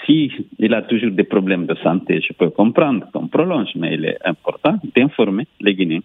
[0.04, 4.04] si il a toujours des problèmes de santé, je peux comprendre qu'on prolonge, mais il
[4.04, 6.02] est important d'informer les Guinéens.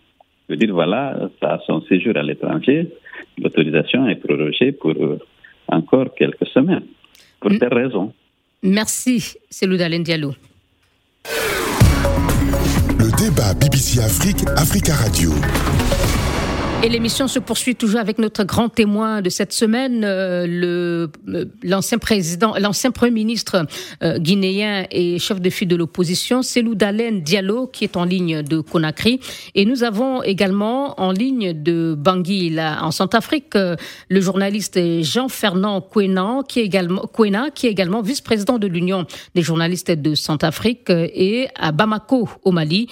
[0.50, 2.90] De dire voilà, ça a son séjour à l'étranger,
[3.38, 5.20] l'autorisation est prorogée pour euh,
[5.68, 6.88] encore quelques semaines,
[7.40, 8.12] pour des raisons.
[8.64, 10.34] Merci, Selou Diallo.
[13.22, 15.32] Débat BBC Afrique, Africa Radio.
[16.84, 22.00] Et l'émission se poursuit toujours avec notre grand témoin de cette semaine, euh, euh, l'ancien
[22.00, 23.68] président, l'ancien premier ministre
[24.02, 28.42] euh, guinéen et chef de file de l'opposition, Selou Dalen Diallo, qui est en ligne
[28.42, 29.20] de Conakry.
[29.54, 36.40] Et nous avons également en ligne de Bangui, là, en Centrafrique, le journaliste Jean-Fernand Kouena,
[36.48, 37.06] qui est également
[37.54, 42.88] qui est également vice-président de l'Union des journalistes de Centrafrique, et à Bamako, au Mali,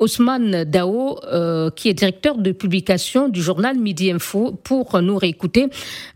[0.00, 4.52] Ousmane Dao, euh, qui est directeur de publication du journal Midi Info.
[4.52, 5.66] Pour nous réécouter,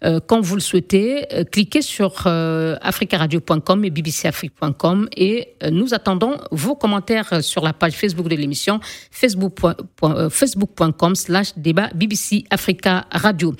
[0.04, 6.76] euh, quand vous le souhaitez, euh, cliquez sur africaradio.com et bbcafrique.com et nous attendons vos
[6.76, 13.54] commentaires sur la page Facebook de l'émission facebook.com slash débat BBC Africa Radio.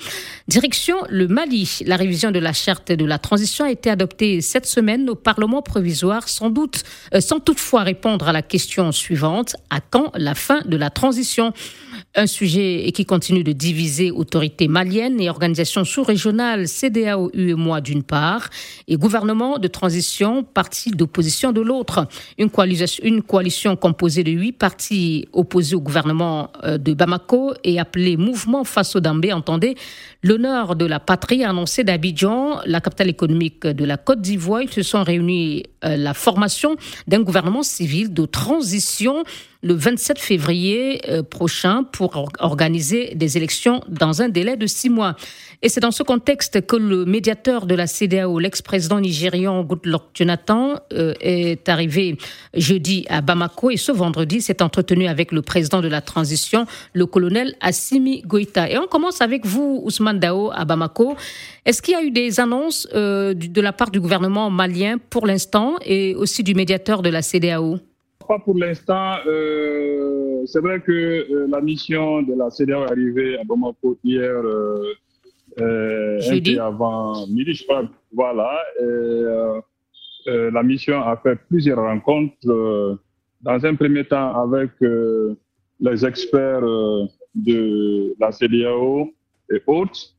[0.47, 1.79] Direction le Mali.
[1.85, 5.61] La révision de la charte de la transition a été adoptée cette semaine au Parlement
[5.61, 6.83] provisoire, sans doute,
[7.19, 9.55] sans toutefois répondre à la question suivante.
[9.69, 11.53] À quand la fin de la transition.
[12.15, 18.49] Un sujet qui continue de diviser autorités maliennes et organisations sous-régionales, CDAO, UEMOA d'une part,
[18.87, 22.07] et gouvernement de transition, parti d'opposition de l'autre.
[22.37, 28.63] Une coalition, composée de huit partis opposés au gouvernement euh, de Bamako et appelé Mouvement
[28.63, 29.75] face au Dambé entendait
[30.21, 34.61] l'honneur de la patrie annoncé d'Abidjan, la capitale économique de la Côte d'Ivoire.
[34.61, 36.75] Ils se sont réunis euh, la formation
[37.07, 39.23] d'un gouvernement civil de transition
[39.63, 45.15] le 27 février euh, prochain pour organiser des élections dans un délai de six mois.
[45.61, 50.75] Et c'est dans ce contexte que le médiateur de la CDAO, l'ex-président nigérian Goodluck Jonathan,
[50.91, 52.17] euh, est arrivé
[52.53, 57.05] jeudi à Bamako et ce vendredi s'est entretenu avec le président de la transition, le
[57.05, 58.69] colonel Assimi Goïta.
[58.69, 61.15] Et on commence avec vous, Ousmane Dao, à Bamako.
[61.65, 65.25] Est-ce qu'il y a eu des annonces euh, de la part du gouvernement malien pour
[65.25, 67.79] l'instant et aussi du médiateur de la CDAO
[68.27, 69.15] pas pour l'instant.
[69.25, 74.31] Euh, c'est vrai que euh, la mission de la CDAO est arrivée à Bamako hier,
[74.31, 74.93] euh,
[75.59, 77.89] euh un peu avant midi, je crois.
[78.13, 78.59] Voilà.
[78.81, 79.61] Et,
[80.25, 82.37] la mission a fait plusieurs rencontres.
[83.41, 84.71] dans un premier temps avec
[85.81, 86.61] les experts
[87.35, 89.11] de la CDAO
[89.51, 90.15] et autres.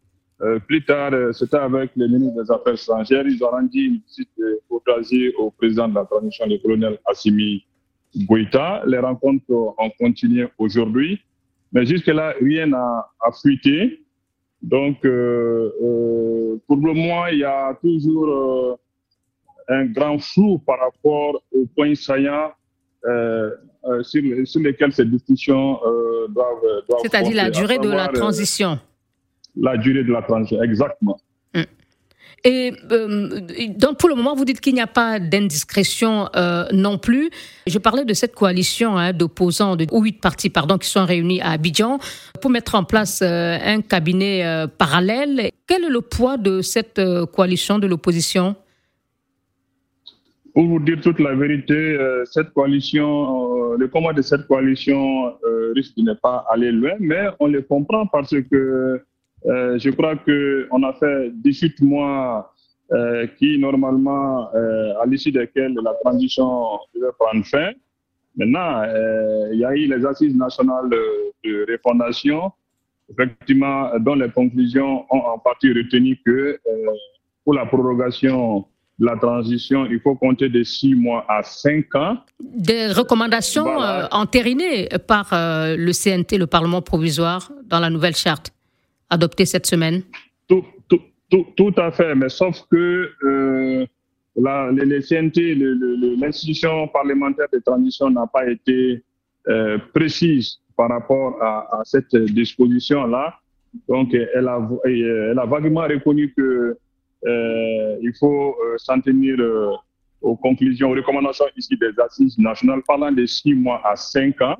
[0.68, 3.26] plus tard, c'était avec les ministres des Affaires étrangères.
[3.26, 4.28] Ils ont rendu une visite
[4.68, 4.82] au
[5.38, 7.64] au président de la transition, le colonel Assimi
[8.16, 8.82] Goïta.
[8.86, 11.20] Les rencontres ont continué aujourd'hui,
[11.72, 13.06] mais jusque-là, rien n'a
[13.42, 14.00] fuité.
[14.62, 18.76] Donc, euh, euh, pour le moment, il y a toujours euh,
[19.68, 22.52] un grand flou par rapport aux points saillants
[24.02, 25.78] sur, sur, lesquels ces discussions
[26.30, 28.78] doivent, doivent C'est-à-dire la durée de la transition.
[29.54, 31.18] La durée de la transition, exactement.
[32.46, 36.98] Et euh, donc pour le moment, vous dites qu'il n'y a pas d'indiscrétion euh, non
[36.98, 37.30] plus.
[37.66, 41.52] Je parlais de cette coalition hein, d'opposants, de, huit partis pardon, qui sont réunis à
[41.52, 41.98] Abidjan
[42.42, 44.44] pour mettre en place euh, un cabinet
[44.76, 45.50] parallèle.
[45.66, 47.00] Quel est le poids de cette
[47.32, 48.56] coalition de l'opposition?
[50.52, 51.98] Pour vous dire toute la vérité,
[52.30, 55.32] cette coalition, le combat de cette coalition
[55.74, 59.02] risque de ne pas aller loin, mais on le comprend parce que
[59.46, 62.52] euh, je crois qu'on a fait 18 mois
[62.92, 67.70] euh, qui, normalement, euh, à l'issue desquels la transition devait prendre fin.
[68.36, 68.82] Maintenant,
[69.52, 72.50] il y a eu les assises nationales de refondation,
[73.08, 76.58] effectivement, dont les conclusions ont en partie retenu que
[77.44, 78.66] pour la prorogation
[78.98, 82.16] de la transition, il faut compter de six mois à cinq ans.
[82.40, 83.68] Des recommandations
[84.10, 88.52] entérinées par le CNT, le Parlement provisoire, dans la nouvelle charte
[89.10, 90.02] adopté cette semaine
[91.56, 93.86] tout, à fait, mais sauf que euh,
[94.36, 95.56] la, CNT,
[96.20, 99.02] l'institution parlementaire de transition n'a pas été
[99.48, 103.34] euh, précise par rapport à, cette disposition-là.
[103.88, 106.76] Donc, elle a, vaguement reconnu que
[107.26, 109.70] euh, il faut euh, s'en tenir euh,
[110.20, 114.56] aux conclusions, aux recommandations ici des assises nationales pendant de six mois à cinq ans.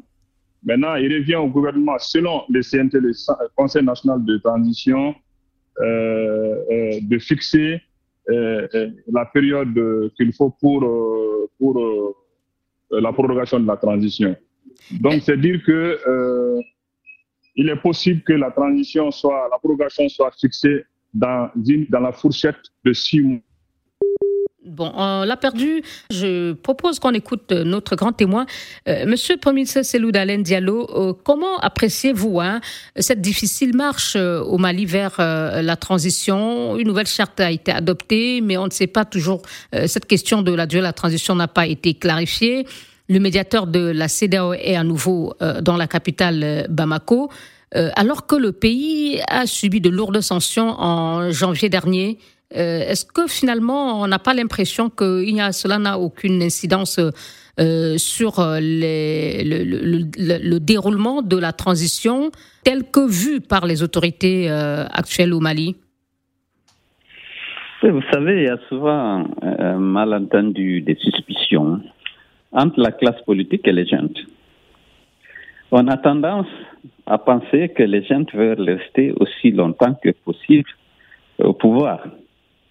[0.65, 3.13] Maintenant, il revient au gouvernement, selon le CNT, le
[3.55, 5.15] Conseil national de transition,
[5.81, 7.83] euh, euh, de fixer
[8.31, 8.67] euh,
[9.13, 9.75] la période
[10.17, 10.81] qu'il faut pour,
[11.59, 12.15] pour
[12.91, 14.37] la prorogation de la transition.
[15.01, 15.99] Donc, c'est dire que
[17.57, 21.51] il est possible que la transition soit, la prorogation soit fixée dans,
[21.89, 23.39] dans la fourchette de six mois.
[24.65, 25.83] Bon, on l'a perdu.
[26.11, 28.47] Je propose qu'on écoute notre grand témoin,
[28.89, 30.89] euh, Monsieur Premier Selou Dalen Diallo.
[30.91, 32.63] Euh, comment appréciez-vous hein,
[32.97, 36.79] cette difficile marche euh, au Mali vers la transition?
[36.79, 39.43] Une nouvelle charte a été adoptée, mais on ne sait pas toujours.
[39.87, 42.67] cette question de la de la transition n'a pas été clarifiée.
[43.09, 47.31] Le médiateur de la CEDEAO est à nouveau dans la capitale Bamako,
[47.73, 52.19] alors que le pays a subi de lourdes sanctions en janvier dernier.
[52.53, 58.39] Euh, est-ce que finalement, on n'a pas l'impression que cela n'a aucune incidence euh, sur
[58.39, 62.31] euh, le, déroulement de la transition
[62.63, 65.77] tel que vu par les autorités actuelles au Mali?
[67.83, 71.81] Vous savez, il y a souvent un malentendu des suspicions
[72.53, 74.15] entre la classe politique et les jeunes.
[75.71, 76.47] On a tendance
[77.05, 80.71] à penser que les gens veulent rester aussi longtemps que possible
[81.39, 82.01] au pouvoir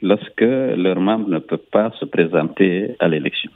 [0.03, 0.41] lorsque
[0.85, 3.51] leurs membres ne peuvent pas se présenter à l'élection.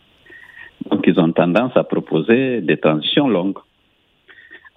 [0.89, 3.59] Donc ils ont tendance à proposer des transitions longues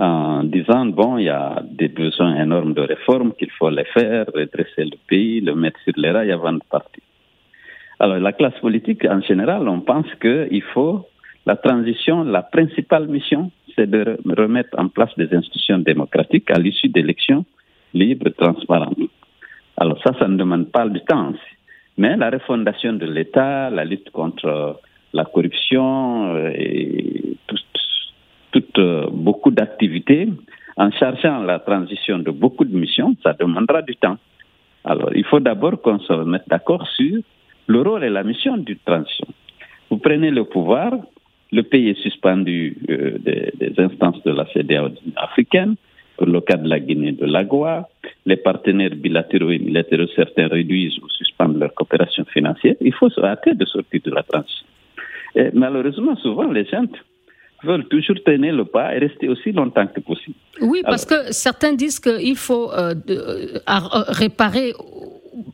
[0.01, 4.27] en disant, bon, il y a des besoins énormes de réformes qu'il faut les faire,
[4.35, 7.05] redresser le pays, le mettre sur les rails avant de partir.
[8.01, 11.07] Alors la classe politique, en général, on pense qu'il faut
[11.47, 16.89] la transition, la principale mission, c'est de remettre en place des institutions démocratiques à l'issue
[16.89, 17.45] d'élections
[17.95, 18.99] libres, transparentes.
[19.77, 21.33] Alors ça, ça ne demande pas du temps.
[22.01, 24.81] Mais la refondation de l'État, la lutte contre
[25.13, 27.37] la corruption euh, et
[28.79, 30.27] euh, beaucoup d'activités,
[30.79, 34.17] en chargeant la transition de beaucoup de missions, ça demandera du temps.
[34.83, 37.19] Alors, il faut d'abord qu'on se mette d'accord sur
[37.67, 39.29] le rôle et la mission du transition.
[39.91, 40.93] Vous prenez le pouvoir,
[41.53, 45.75] le pays est suspendu euh, des, instances de la CDAO africaine,
[46.27, 47.89] le cas de la Guinée de l'Agua,
[48.27, 52.75] les partenaires bilatéraux et militaires, certains réduisent ou suspendent leur coopération financière.
[52.81, 54.67] Il faut se hâter de sortir de la transition.
[55.35, 56.87] Et malheureusement, souvent, les gens
[57.63, 60.37] veulent toujours tenir le pas et rester aussi longtemps que possible.
[60.61, 63.59] Oui, parce que certains disent qu'il faut euh, euh,
[64.09, 64.73] réparer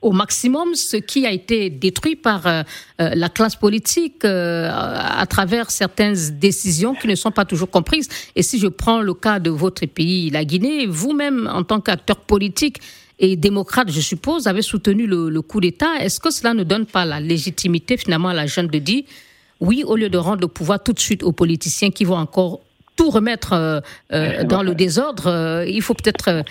[0.00, 2.62] au maximum ce qui a été détruit par euh,
[2.98, 8.08] la classe politique à travers certaines décisions qui ne sont pas toujours comprises.
[8.34, 12.16] Et si je prends le cas de votre pays, la Guinée, vous-même, en tant qu'acteur
[12.16, 12.78] politique
[13.18, 15.96] et démocrate, je suppose, avez soutenu le, le coup d'État.
[16.00, 19.04] Est-ce que cela ne donne pas la légitimité finalement à la jeune de dire
[19.60, 22.60] oui, au lieu de rendre le pouvoir tout de suite aux politiciens qui vont encore
[22.96, 23.80] tout remettre euh,
[24.12, 26.42] euh, dans le désordre, euh, il faut peut-être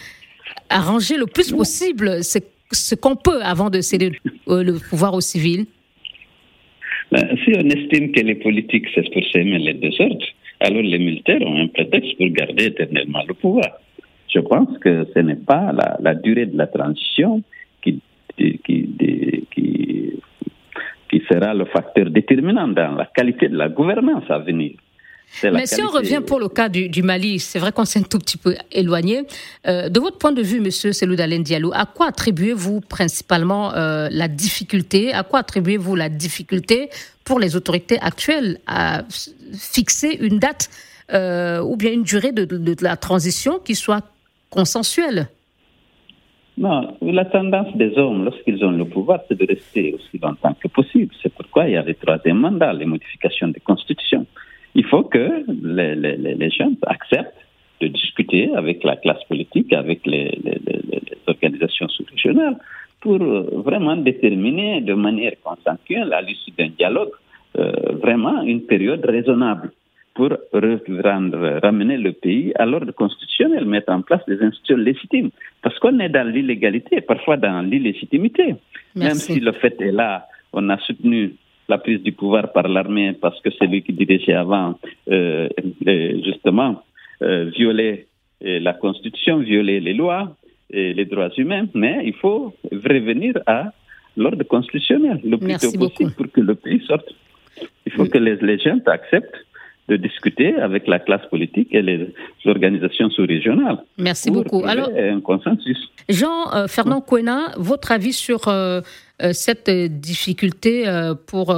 [0.69, 2.23] arranger le plus possible
[2.71, 4.11] ce, qu'on peut avant de céder
[4.47, 5.65] le pouvoir aux civils.
[7.11, 10.25] Ben, si on estime que les politiques, c'est pour s'aimer les désordres,
[10.59, 13.79] alors les militaires ont un prétexte pour garder éternellement le pouvoir.
[14.33, 17.43] Je pense que ce n'est pas la, durée de la transition
[17.81, 18.01] qui,
[18.37, 18.89] qui
[21.15, 24.73] qui sera le facteur déterminant dans la qualité de la gouvernance à venir.
[25.43, 28.19] Mais si on revient pour le cas du, Mali, c'est vrai qu'on s'est un tout
[28.19, 29.23] petit peu éloigné.
[29.67, 34.27] Euh, de votre point de vue, Monsieur Selou Diallo, à quoi attribuez-vous principalement euh, la
[34.27, 36.89] difficulté À quoi attribuez-vous la difficulté
[37.23, 39.03] pour les autorités actuelles à
[39.53, 40.69] fixer une date
[41.13, 44.03] euh, ou bien une durée de la transition qui soit
[44.49, 45.27] consensuelle?
[46.57, 50.69] Non, la tendance des hommes, lorsqu'ils ont le pouvoir, c'est de rester aussi longtemps que
[50.69, 51.13] possible.
[51.21, 54.25] C'est pourquoi il y a le troisième mandat, les modifications des constitutions.
[54.75, 57.45] Il faut que les, les, les gens acceptent
[57.81, 60.31] de discuter avec la classe politique, avec les,
[61.27, 62.57] organisations sous-régionales,
[63.01, 67.11] pour euh, vraiment déterminer de manière consensuelle, à l'issue d'un dialogue,
[67.57, 67.71] euh,
[68.01, 69.71] vraiment une période raisonnable
[70.13, 70.29] pour
[71.09, 75.29] rendre, ramener le pays à l'ordre constitutionnel, mettre en place des institutions légitimes.
[75.61, 78.55] Parce qu'on est dans l'illégalité, parfois dans l'illégitimité.
[78.95, 81.33] Même si le fait est là, on a soutenu
[81.67, 85.49] la prise du pouvoir par l'armée parce que c'est lui qui dirigeait avant, euh,
[86.23, 86.83] justement,
[87.21, 88.07] euh, violer
[88.45, 90.35] euh, la Constitution, violer les lois
[90.69, 93.71] et les droits humains, mais il faut revenir à
[94.17, 97.09] l'ordre constitutionnel le plus tôt possible pour que le pays sorte.
[97.85, 99.45] Il faut que les, les gens acceptent
[99.87, 102.11] de discuter avec la classe politique et les
[102.45, 103.77] organisations sous-régionales.
[103.97, 104.63] Merci beaucoup.
[104.65, 105.77] Alors, un consensus.
[106.09, 108.81] Jean-Fernand euh, votre avis sur euh,
[109.31, 110.85] cette difficulté
[111.27, 111.55] pour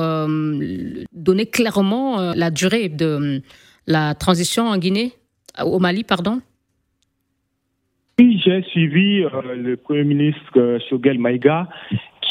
[1.14, 3.42] donner clairement la durée de
[3.88, 5.14] la transition en Guinée,
[5.64, 6.40] au Mali, pardon.
[8.20, 9.24] Oui, j'ai suivi
[9.56, 11.68] le Premier ministre Shogel Maïga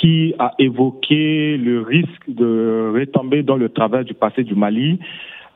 [0.00, 4.98] qui a évoqué le risque de retomber dans le travail du passé du Mali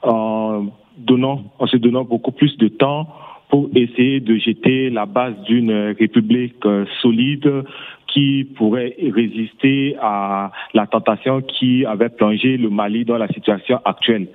[0.03, 0.67] en
[0.97, 3.09] donnant, en se donnant beaucoup plus de temps
[3.51, 7.65] pour essayer de jeter la base d'une république euh, solide
[8.13, 14.29] qui pourrait résister à la tentation qui avait plongé le Mali dans la situation actuelle.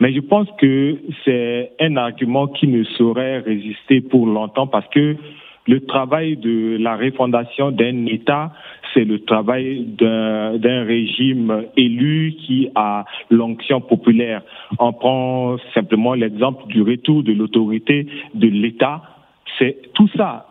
[0.00, 5.16] Mais je pense que c'est un argument qui ne saurait résister pour longtemps parce que
[5.66, 8.52] le travail de la refondation d'un État,
[8.92, 14.42] c'est le travail d'un régime élu qui a l'onction populaire.
[14.78, 19.02] On prend simplement l'exemple du retour de l'autorité de l'État.
[19.58, 20.46] C'est tout ça.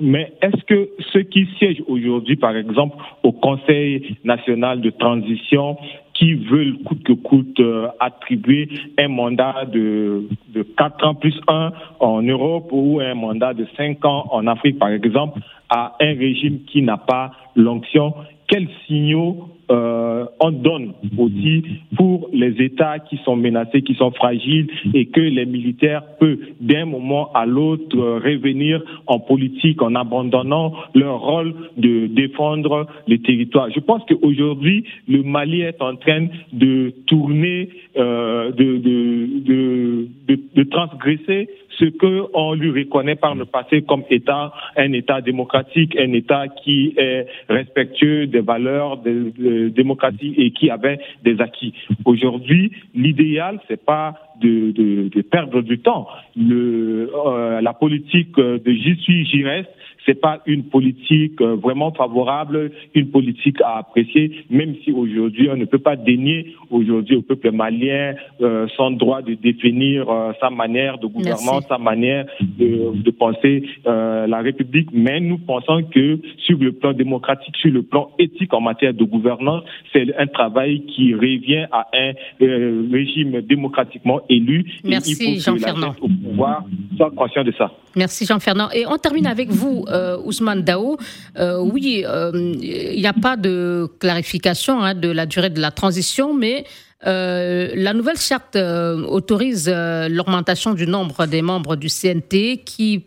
[0.00, 5.76] Mais est-ce que ceux qui siègent aujourd'hui, par exemple, au Conseil national de transition,
[6.14, 8.68] qui veulent coûte que coûte euh, attribuer
[8.98, 14.04] un mandat de, de 4 ans plus 1 en Europe ou un mandat de 5
[14.04, 15.40] ans en Afrique, par exemple,
[15.70, 18.14] à un régime qui n'a pas l'onction,
[18.46, 21.64] quels signaux euh, on donne aussi
[21.96, 26.84] pour les États qui sont menacés, qui sont fragiles, et que les militaires peuvent d'un
[26.84, 33.68] moment à l'autre revenir en politique en abandonnant leur rôle de défendre les territoires.
[33.74, 40.62] Je pense qu'aujourd'hui, le Mali est en train de tourner, euh, de, de, de, de
[40.64, 41.48] transgresser
[41.78, 46.94] ce qu'on lui reconnaît par le passé comme État, un État démocratique, un État qui
[46.96, 51.74] est respectueux des valeurs de, de démocratie et qui avait des acquis.
[52.04, 56.08] Aujourd'hui, l'idéal, c'est pas de, de, de, perdre du temps.
[56.36, 59.70] Le, euh, la politique de j'y suis, j'y reste,
[60.06, 65.56] c'est pas une politique euh, vraiment favorable, une politique à apprécier, même si aujourd'hui on
[65.56, 70.50] ne peut pas dénier aujourd'hui au peuple malien euh, son droit de définir euh, sa
[70.50, 74.88] manière de gouvernance, sa manière de, de penser euh, la République.
[74.92, 79.04] Mais nous pensons que sur le plan démocratique, sur le plan éthique en matière de
[79.04, 84.64] gouvernance, c'est un travail qui revient à un régime démocratiquement élu.
[84.84, 85.94] Merci Jean-Fernand.
[86.00, 86.64] Au pouvoir
[86.96, 87.70] soit conscient de ça.
[87.96, 88.68] Merci Jean-Fernand.
[88.74, 90.98] Et on termine avec vous, euh, Ousmane Dao.
[91.38, 92.30] Euh, oui, euh,
[92.60, 96.64] il n'y a pas de clarification hein, de la durée de la transition, mais
[97.06, 103.04] euh, la nouvelle charte euh, autorise euh, l'augmentation du nombre des membres du CNT qui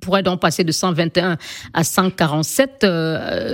[0.00, 1.38] pourrait donc passer de 121
[1.72, 2.86] à 147,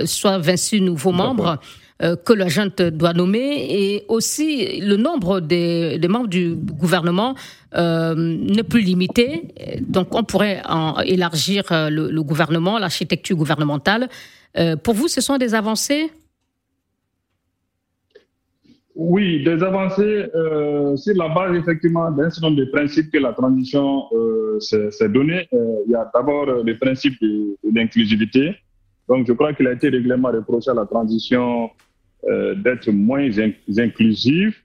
[0.05, 1.59] soit 26 nouveaux membres.
[2.01, 7.35] Euh, que la junte doit nommer et aussi le nombre des, membres du gouvernement
[7.75, 9.53] euh, n'est plus limité.
[9.81, 10.61] Donc on pourrait
[11.03, 14.07] élargir euh, le, gouvernement, l'architecture gouvernementale.
[14.57, 16.09] Euh, pour vous, ce sont des avancées?
[18.95, 23.33] Oui, des avancées euh, sur la base effectivement d'un certain nombre de principes que la
[23.33, 24.03] transition
[24.61, 25.49] s'est donné.
[25.51, 27.15] il y a d'abord le principe
[27.75, 28.55] l'inclusivité.
[29.09, 31.69] Donc je crois qu'il a été régulièrement reproché à la transition
[32.27, 33.29] euh, d'être moins
[33.77, 34.55] inclusive.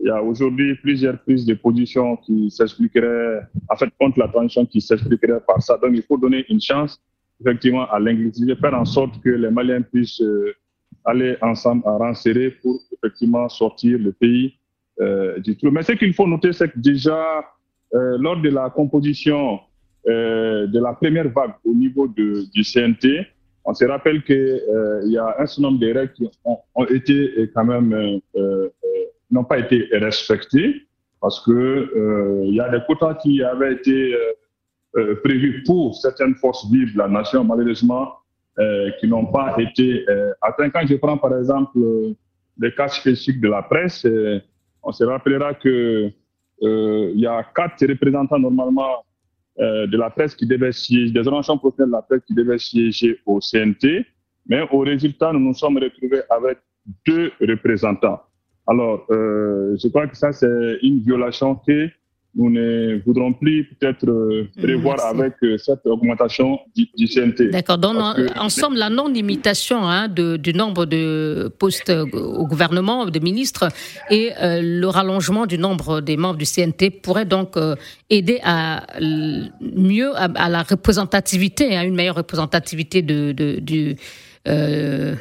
[0.00, 4.64] Il y a aujourd'hui plusieurs prises de position qui s'expliqueraient, en fait, contre la transition
[4.64, 5.76] qui s'expliqueraient par ça.
[5.76, 6.98] Donc, il faut donner une chance,
[7.40, 10.54] effectivement, à l'inclusivité, faire en sorte que les Maliens puissent euh,
[11.04, 12.14] aller ensemble à rang
[12.62, 14.54] pour, effectivement, sortir le pays
[15.00, 15.70] euh, du trou.
[15.70, 17.22] Mais ce qu'il faut noter, c'est que déjà,
[17.92, 19.60] lors de la composition
[20.04, 23.26] de la première vague au niveau du CNT,
[23.64, 27.50] on se rappelle qu'il euh, y a un certain nombre de règles qui ont, été
[27.54, 28.68] quand même euh, euh,
[29.30, 30.86] n'ont pas été respectées
[31.20, 34.14] parce que il y a des quotas qui avaient été
[35.22, 38.12] prévus pour certaines forces vives de la nation, malheureusement,
[39.00, 40.04] qui n'ont pas été
[40.42, 40.68] atteints.
[40.68, 41.78] Quand je prends par exemple
[42.60, 44.06] les cas spécifiques de la presse,
[44.82, 46.12] on se rappellera que
[46.60, 49.02] il y a quatre représentants normalement
[49.60, 52.58] euh, de la presse qui devait siéger, des organisations professionnelles de la presse qui devaient
[52.58, 54.04] siéger au CNT,
[54.46, 56.58] mais au résultat, nous nous sommes retrouvés avec
[57.06, 58.20] deux représentants.
[58.66, 61.88] Alors, euh, je crois que ça, c'est une violation que
[62.36, 67.50] nous ne voudrons plus peut-être euh, prévoir avec euh, cette augmentation du, du CNT.
[67.50, 67.78] D'accord.
[67.78, 67.96] Donc,
[68.36, 73.68] en, somme, la non-limitation hein, du nombre de postes au gouvernement, de ministres,
[74.10, 77.76] et euh, le rallongement du nombre des membres du CNT pourrait donc euh,
[78.10, 83.96] aider à mieux à, à, la représentativité, à hein, une meilleure représentativité de, de du
[84.46, 85.14] euh,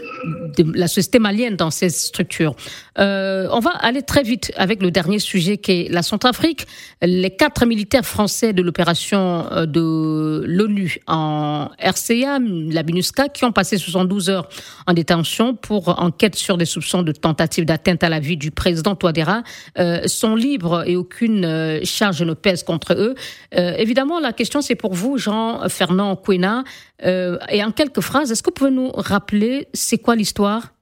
[0.57, 2.55] de la société malienne dans ces structures.
[2.99, 6.67] Euh, on va aller très vite avec le dernier sujet qui est la Centrafrique.
[7.01, 13.51] Les quatre militaires français de l'opération euh, de l'ONU en RCA, la MINUSCA, qui ont
[13.51, 14.47] passé 72 heures
[14.87, 18.95] en détention pour enquête sur des soupçons de tentative d'atteinte à la vie du président
[18.95, 19.43] Touadéra,
[19.79, 23.15] euh, sont libres et aucune euh, charge ne pèse contre eux.
[23.51, 26.63] Évidemment, la question c'est pour vous, Jean-Fernand Quena.
[27.01, 30.73] Et en quelques phrases, est-ce que vous pouvez nous rappeler c'est quoi l'histoire?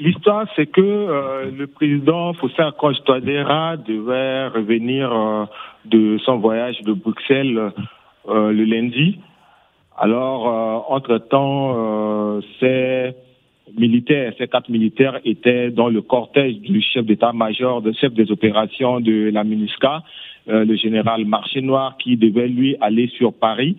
[0.00, 5.44] L'histoire, c'est que euh, le président Croche Touadéra devait revenir euh,
[5.86, 7.72] de son voyage de Bruxelles
[8.28, 9.18] euh, le lundi.
[9.96, 13.10] Alors, entre-temps, ces
[13.76, 19.00] militaires, ces quatre militaires étaient dans le cortège du chef d'état-major, de chef des opérations
[19.00, 20.04] de la MINUSCA,
[20.46, 23.76] le général Marché Noir, qui devait lui aller sur Paris.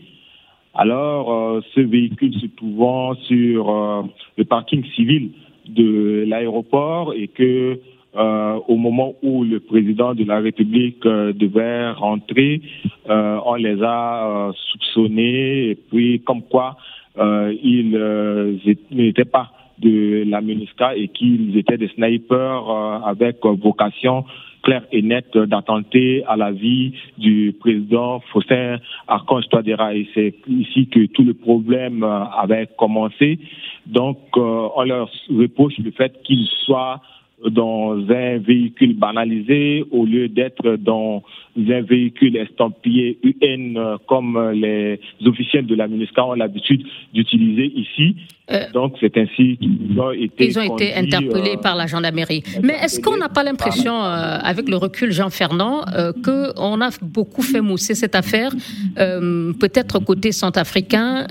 [0.82, 4.04] Alors, euh, ce véhicule se trouvant sur euh,
[4.38, 5.32] le parking civil
[5.68, 7.78] de l'aéroport et que
[8.16, 12.62] euh, au moment où le président de la République devait rentrer,
[13.10, 16.78] on les a soupçonnés et puis comme quoi
[17.18, 18.58] ils
[18.90, 22.70] n'étaient pas de la MINUSCA et qu'ils étaient des snipers
[23.06, 24.26] avec vocation
[24.64, 28.78] claire et nette d'attenter à la vie du président Faustin
[29.08, 29.96] Archange Touadéra.
[29.96, 33.40] Et c'est ici que tout le problème avait commencé.
[33.86, 37.02] Donc, on leur reproche le fait qu'ils soient
[37.50, 41.24] dans un véhicule banalisé au lieu d'être dans
[41.58, 48.16] un véhicule estampillé UN comme les officiels de la MINUSCA ont l'habitude d'utiliser ici.
[48.52, 52.42] Euh, Donc, c'est ainsi qu'ils ont été, Ils ont été interpellés euh, par la gendarmerie.
[52.64, 55.82] Mais est-ce qu'on n'a pas l'impression, euh, avec le recul Jean Fernand,
[56.24, 58.52] qu'on a beaucoup fait mousser cette affaire,
[58.96, 61.28] peut-être côté centrafricain,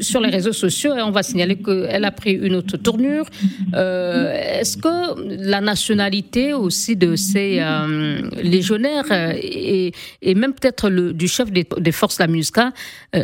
[0.00, 3.24] sur les réseaux sociaux, et on va signaler qu'elle a pris une autre tournure.
[3.72, 7.62] est-ce que la nationalité aussi de ces
[8.42, 9.92] légionnaires et,
[10.34, 12.72] même peut-être du chef des, forces, la MINUSCA,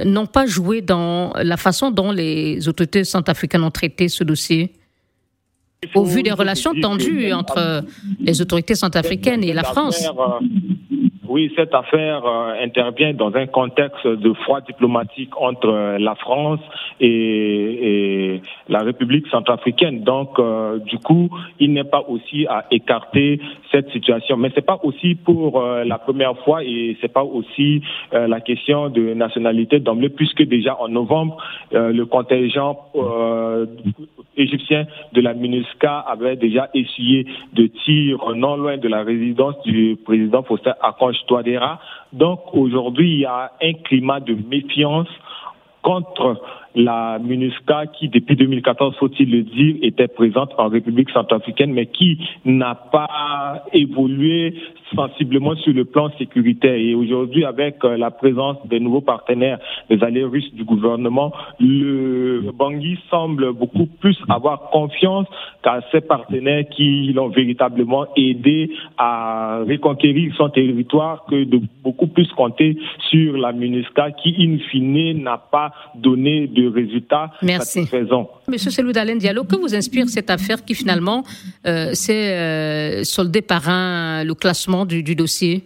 [0.04, 4.72] n'ont pas joué dans la façon dont les autorités centrafricaines ont traité ce dossier
[5.94, 7.82] Au vu des relations tendues entre
[8.20, 10.08] les autorités centrafricaines et la France.
[10.08, 10.44] Euh,
[11.28, 16.60] oui, cette affaire euh, intervient dans un contexte de froid diplomatique entre euh, la France
[17.00, 20.00] et, la République centrafricaine.
[20.04, 21.28] Donc, euh, du coup,
[21.60, 24.36] il n'est pas aussi à écarter cette situation.
[24.36, 29.80] Mais pas aussi pour la première fois et c'est pas aussi la question de nationalité
[29.80, 31.36] d'emblée, puisque déjà en novembre,
[31.72, 32.78] le contingent
[34.36, 39.96] égyptien de la MINUSCA avait déjà essuyé de tirs non loin de la résidence du
[40.04, 41.80] président Faustin Akonj Touadéra.
[42.12, 45.08] Donc aujourd'hui, il y a un climat de méfiance
[45.82, 46.40] contre
[46.74, 52.18] la MINUSCA qui, depuis 2014, faut-il le dire, était présente en République centrafricaine, mais qui
[52.44, 54.54] n'a pas évolué
[54.94, 56.74] sensiblement sur le plan sécuritaire.
[56.74, 59.58] Et aujourd'hui, avec euh, la présence des nouveaux partenaires,
[59.90, 65.26] les alliés russes du gouvernement, le Bangui semble beaucoup plus avoir confiance
[65.62, 72.28] qu'à ses partenaires qui l'ont véritablement aidé à reconquérir son territoire que de beaucoup plus
[72.32, 72.76] compter
[73.10, 77.84] sur la MINUSCA qui, in fine, n'a pas donné résultats Merci.
[77.84, 78.28] satisfaisants.
[78.48, 81.22] Monsieur Selou Dalen Diallo, que vous inspire cette affaire qui finalement
[81.66, 85.64] euh, s'est euh, soldée par un, le classement du, dossier?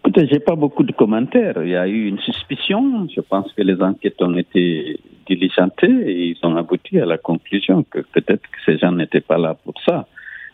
[0.00, 1.56] Écoutez, j'ai pas beaucoup de commentaires.
[1.62, 3.06] Il y a eu une suspicion.
[3.14, 7.82] Je pense que les enquêtes ont été diligentées et ils ont abouti à la conclusion
[7.82, 10.06] que peut-être que ces gens n'étaient pas là pour ça.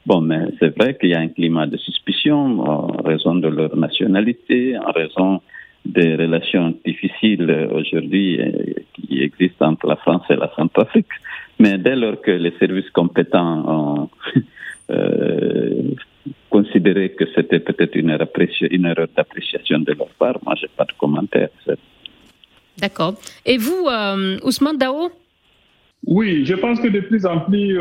[0.06, 3.76] Bon, mais c'est vrai qu'il y a un climat de suspicion en raison de leur
[3.76, 5.40] nationalité, en raison
[5.84, 8.52] des relations difficiles aujourd'hui euh,
[8.94, 11.08] qui existent entre la France et la Centrafrique.
[11.58, 14.10] Mais dès lors que les services compétents ont
[14.90, 15.94] euh,
[16.50, 18.16] considéré que c'était peut-être une,
[18.70, 21.48] une, erreur d'appréciation de leur part, moi, je n'ai pas de commentaire.
[22.78, 23.14] D'accord.
[23.44, 25.10] Et vous, euh, Ousmane Dao?
[26.06, 27.78] Oui, je pense que de plus en plus,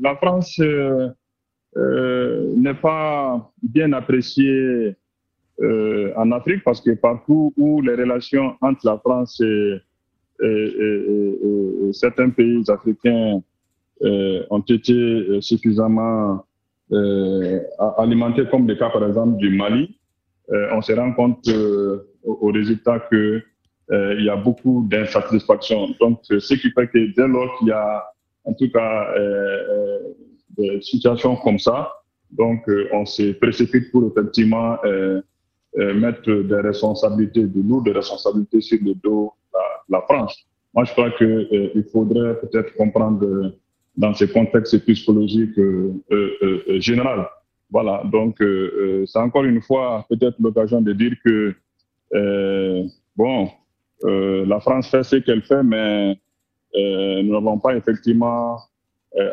[0.00, 0.60] la France
[1.74, 4.94] n'est pas bien appréciée
[5.60, 9.80] euh, en Afrique parce que partout où les relations entre la France et,
[11.92, 13.40] certains pays africains
[14.02, 16.44] euh, ont été suffisamment
[16.90, 17.60] euh,
[17.98, 19.96] alimentés, comme le cas par exemple du Mali,
[20.48, 21.48] on se rend compte
[22.24, 23.40] au, résultat que
[23.90, 25.90] il y a beaucoup d'insatisfaction.
[26.00, 28.04] Donc, ce qui fait que dès lors qu'il y a
[28.44, 29.14] en tout cas
[30.56, 31.92] des situations comme ça,
[32.32, 34.76] donc on se précipite pour effectivement
[35.76, 40.46] mettre des responsabilités, de lourdes responsabilités sur le dos de la, France.
[40.74, 43.50] Moi, je crois qu'il euh, faudrait peut-être comprendre euh,
[43.96, 47.26] dans psychologiques euh, euh, général.
[47.70, 48.36] Voilà, donc
[49.06, 51.54] c'est encore une fois peut-être l'occasion de dire que,
[53.16, 53.48] bon,
[54.02, 56.18] la France fait ce qu'elle fait, mais
[56.74, 58.71] nous n'avons pas effectivement euh,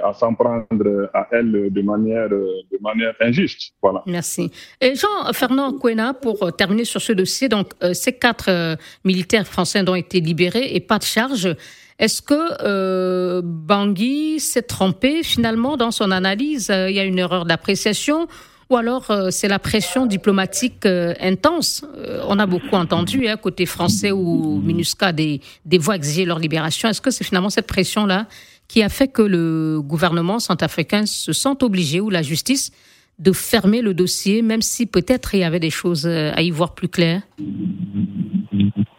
[0.04, 3.74] à s'en prendre à elle de manière, de manière injuste.
[3.82, 4.04] Voilà.
[4.06, 4.52] Merci.
[4.82, 8.76] Et Jean-Fernand Kouena, pour terminer sur ce dossier, donc euh, ces quatre euh,
[9.06, 11.56] militaires français ont été libérés et pas de charge.
[11.98, 16.70] Est-ce que Bangui s'est trompé finalement dans son analyse?
[16.70, 18.28] Il y a une erreur d'appréciation
[18.70, 21.84] ou alors c'est la pression diplomatique intense?
[22.26, 26.88] on a beaucoup entendu, hein, côté français ou MINUSCA, des, des voix exiger leur libération.
[26.88, 28.28] Est-ce que c'est finalement cette pression-là
[28.70, 32.72] qui a fait que le gouvernement centrafricain se sent obligé, ou la justice,
[33.18, 36.52] de fermer le dossier, même si peut-être il y avait des choses euh, à y
[36.52, 37.22] voir plus claires.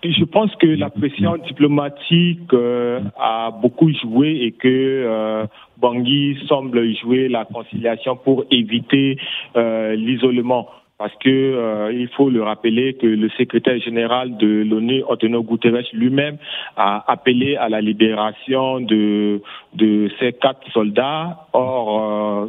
[0.02, 5.46] Je pense que la pression diplomatique euh, a beaucoup joué et que euh,
[5.78, 9.16] Bangui semble jouer la conciliation pour éviter
[9.54, 10.68] l'isolement
[11.00, 15.88] parce que euh, il faut le rappeler que le secrétaire général de l'ONU, Antonio Guterres
[15.94, 16.36] lui-même,
[16.76, 19.40] a appelé à la libération de
[19.72, 21.46] de ces quatre soldats.
[21.54, 22.46] Or, euh,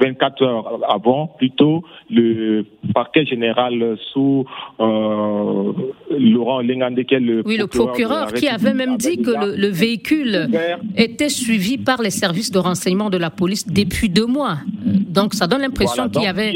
[0.00, 4.44] 24 heures avant, plutôt, le parquet général sous
[4.80, 5.72] euh,
[6.18, 10.48] Laurent Lengandeke, Oui, le procureur qui avait même dit que le, véhicule
[10.96, 14.58] était suivi par les services de renseignement de la police depuis deux mois.
[14.88, 16.54] Donc ça donne l'impression qu'il y, avait,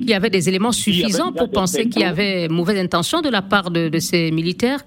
[0.00, 3.70] y avait des éléments suffisants pour penser qu'il y avait mauvaise intention de la part
[3.70, 4.80] de, de ces militaires.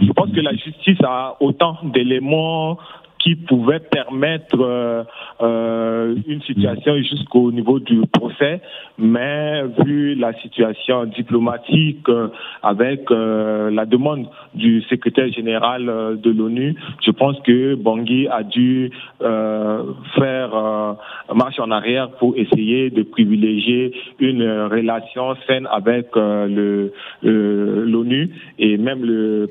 [0.00, 2.78] Je pense que la justice a autant d'éléments
[3.22, 5.04] qui pouvaient permettre euh,
[5.40, 8.60] euh, une situation jusqu'au niveau du procès,
[8.98, 12.28] mais vu la situation diplomatique euh,
[12.62, 15.84] avec la demande du secrétaire général
[16.22, 20.96] de l'ONU, je pense que Bangui a dû faire
[21.34, 26.92] marche en arrière pour essayer de privilégier une relation saine avec le
[27.22, 28.30] l'ONU.
[28.58, 29.48] Et même le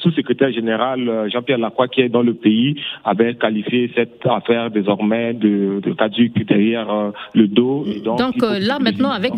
[0.00, 2.59] sous-secrétaire général Jean-Pierre Lacroix qui est dans le pays
[3.04, 7.84] avait qualifié cette affaire désormais de, de caduque derrière le dos.
[7.86, 9.34] Et donc, donc là maintenant avec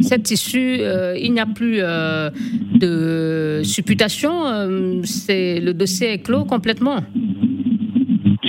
[0.00, 0.80] cette issue,
[1.16, 1.80] il n'y a plus
[2.78, 4.32] de supputation.
[5.04, 6.98] c'est le dossier est clos complètement.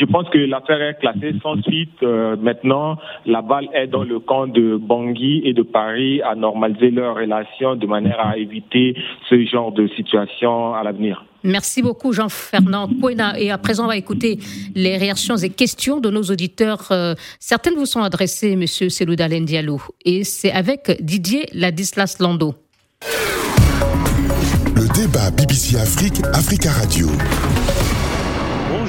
[0.01, 2.01] Je pense que l'affaire est classée sans suite.
[2.01, 6.91] Euh, maintenant, la balle est dans le camp de Bangui et de Paris à normaliser
[6.91, 8.95] leurs relations de manière à éviter
[9.29, 11.25] ce genre de situation à l'avenir.
[11.43, 13.39] Merci beaucoup Jean-Fernand Kouena.
[13.39, 14.39] Et à présent, on va écouter
[14.75, 16.87] les réactions et questions de nos auditeurs.
[16.91, 19.81] Euh, certaines vous sont adressées, Monsieur Seloudalen Diallo.
[20.05, 22.55] Et c'est avec Didier Ladislas Lando.
[24.75, 27.07] Le débat BBC Afrique, Africa Radio.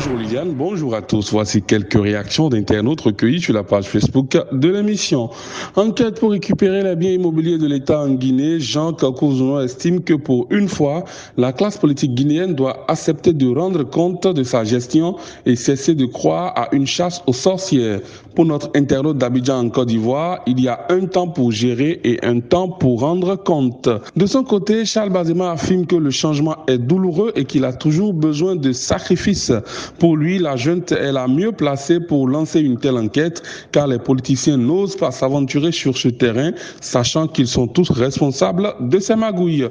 [0.05, 1.31] Bonjour Liliane, bonjour à tous.
[1.31, 5.31] Voici quelques réactions d'internautes recueillies sur la page Facebook de l'émission.
[5.77, 10.49] Enquête pour récupérer les biens immobiliers de l'État en Guinée, Jean Kakouzono estime que pour
[10.51, 11.05] une fois,
[11.37, 15.15] la classe politique guinéenne doit accepter de rendre compte de sa gestion
[15.47, 18.01] et cesser de croire à une chasse aux sorcières.
[18.35, 22.19] Pour notre internaute d'Abidjan en Côte d'Ivoire, il y a un temps pour gérer et
[22.25, 23.89] un temps pour rendre compte.
[24.17, 28.15] De son côté, Charles Bazema affirme que le changement est douloureux et qu'il a toujours
[28.15, 29.53] besoin de sacrifices.
[29.99, 33.99] Pour lui, la junte est la mieux placée pour lancer une telle enquête car les
[33.99, 39.69] politiciens n'osent pas s'aventurer sur ce terrain, sachant qu'ils sont tous responsables de ces magouilles.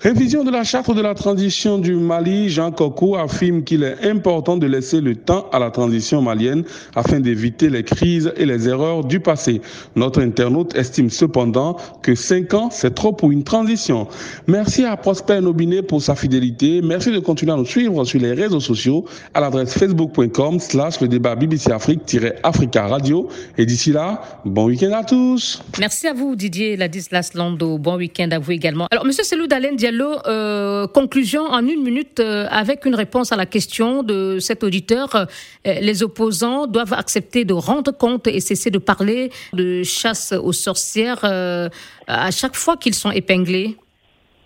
[0.00, 4.56] Révision de la charte de la transition du Mali, Jean Coco affirme qu'il est important
[4.56, 6.64] de laisser le temps à la transition malienne
[6.94, 9.60] afin d'éviter les crises et les erreurs du passé.
[9.96, 14.06] Notre internaute estime cependant que 5 ans, c'est trop pour une transition.
[14.46, 16.80] Merci à Prosper Nobinet pour sa fidélité.
[16.82, 19.04] Merci de continuer à nous suivre sur les réseaux sociaux
[19.34, 23.28] à l'adresse facebook.com slash le débat BBC Afrique-Africa Radio.
[23.58, 25.62] Et d'ici là, bon week-end à tous.
[25.78, 27.78] Merci à vous Didier Ladislas Lando.
[27.78, 28.86] Bon week-end à vous également.
[28.90, 33.36] Alors Monsieur Selou Dalen Diallo, euh, conclusion en une minute euh, avec une réponse à
[33.36, 35.14] la question de cet auditeur.
[35.14, 35.24] Euh,
[35.64, 41.24] les opposants doivent accepter de rendre compte et cesser de parler de chasse aux sorcières
[41.24, 41.68] euh,
[42.06, 43.76] à chaque fois qu'ils sont épinglés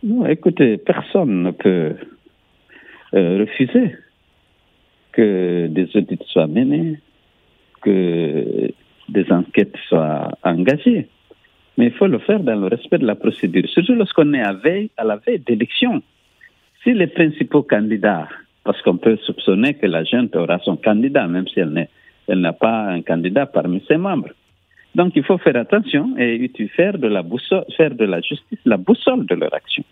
[0.03, 1.95] Non, écoutez, personne ne peut
[3.15, 3.97] euh, refuser
[5.19, 7.01] que des audits soient menés,
[7.83, 8.71] que
[9.09, 11.09] des enquêtes soient engagées.
[11.77, 14.53] Mais il faut le faire dans le respect de la procédure, surtout lorsqu'on est à,
[14.53, 16.03] veille, à la veille d'élection.
[16.85, 18.29] Si les principaux candidats,
[18.63, 22.83] parce qu'on peut soupçonner que la gente aura son candidat, même si elle n'a pas
[22.85, 24.31] un candidat parmi ses membres.
[24.95, 26.95] Donc il faut faire attention et faire
[27.77, 29.83] faire de la justice la boussole de leur action.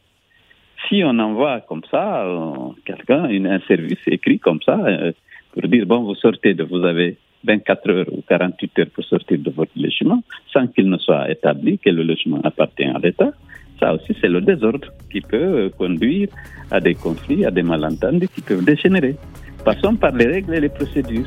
[0.89, 2.53] Si on envoie comme ça euh,
[2.84, 5.12] quelqu'un, un service écrit comme ça, euh,
[5.53, 9.39] pour dire bon, vous sortez de, vous avez 24 heures ou 48 heures pour sortir
[9.39, 10.22] de votre logement,
[10.53, 13.32] sans qu'il ne soit établi que le logement appartient à l'État,
[13.80, 16.28] ça aussi c'est le désordre qui peut conduire
[16.70, 19.16] à des conflits, à des malentendus qui peuvent dégénérer.
[19.64, 21.26] Passons par les règles et les procédures.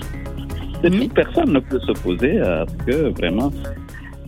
[1.13, 3.51] Personne ne peut s'opposer à ce que vraiment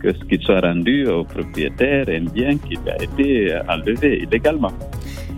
[0.02, 4.74] que ce qui soit rendu au propriétaire un bien qui a été enlevé illégalement.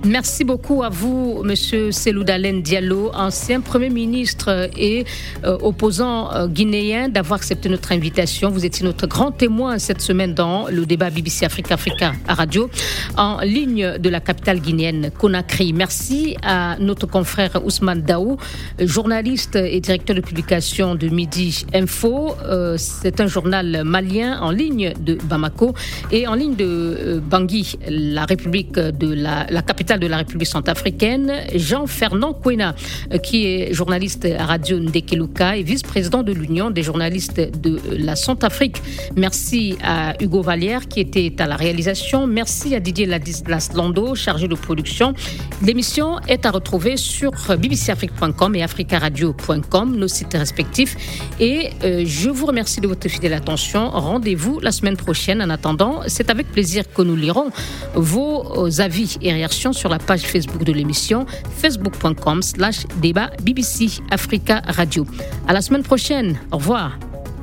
[0.06, 5.06] Merci beaucoup à vous, Monsieur Seloudalen Diallo, ancien Premier ministre et
[5.46, 8.50] euh, opposant euh, guinéen, d'avoir accepté notre invitation.
[8.50, 12.70] Vous étiez notre grand témoin cette semaine dans le débat BBC Africa Africa à radio,
[13.16, 15.72] en ligne de la capitale guinéenne, Conakry.
[15.72, 18.36] Merci à notre confrère Ousmane Daou,
[18.80, 22.36] journaliste et directeur de publication de Midi Info.
[22.44, 25.74] Euh, c'est un journal malien en ligne de Bamako
[26.12, 31.32] et en ligne de Bangui, la République de la, la capitale de la République centrafricaine,
[31.56, 32.76] Jean-Fernand Kwena,
[33.22, 38.82] qui est journaliste à Radio Ndekeluka et vice-président de l'Union des journalistes de la Centrafrique.
[39.16, 42.28] Merci à Hugo Vallière qui était à la réalisation.
[42.28, 45.14] Merci à Didier Ladislas Lando, chargé de production.
[45.62, 50.96] L'émission est à retrouver sur bbcafrique.com et africaradio.com, nos sites respectifs.
[51.40, 53.90] Et euh, je vous remercie de votre fidèle attention.
[53.90, 55.42] Rendez-vous la semaine prochaine.
[55.42, 57.50] En attendant, c'est avec plaisir que nous lirons
[57.96, 61.26] vos avis et réactions sur la page Facebook de l'émission
[61.58, 65.06] facebook.com slash débat BBC Africa Radio.
[65.46, 66.40] À la semaine prochaine.
[66.54, 66.98] Au revoir.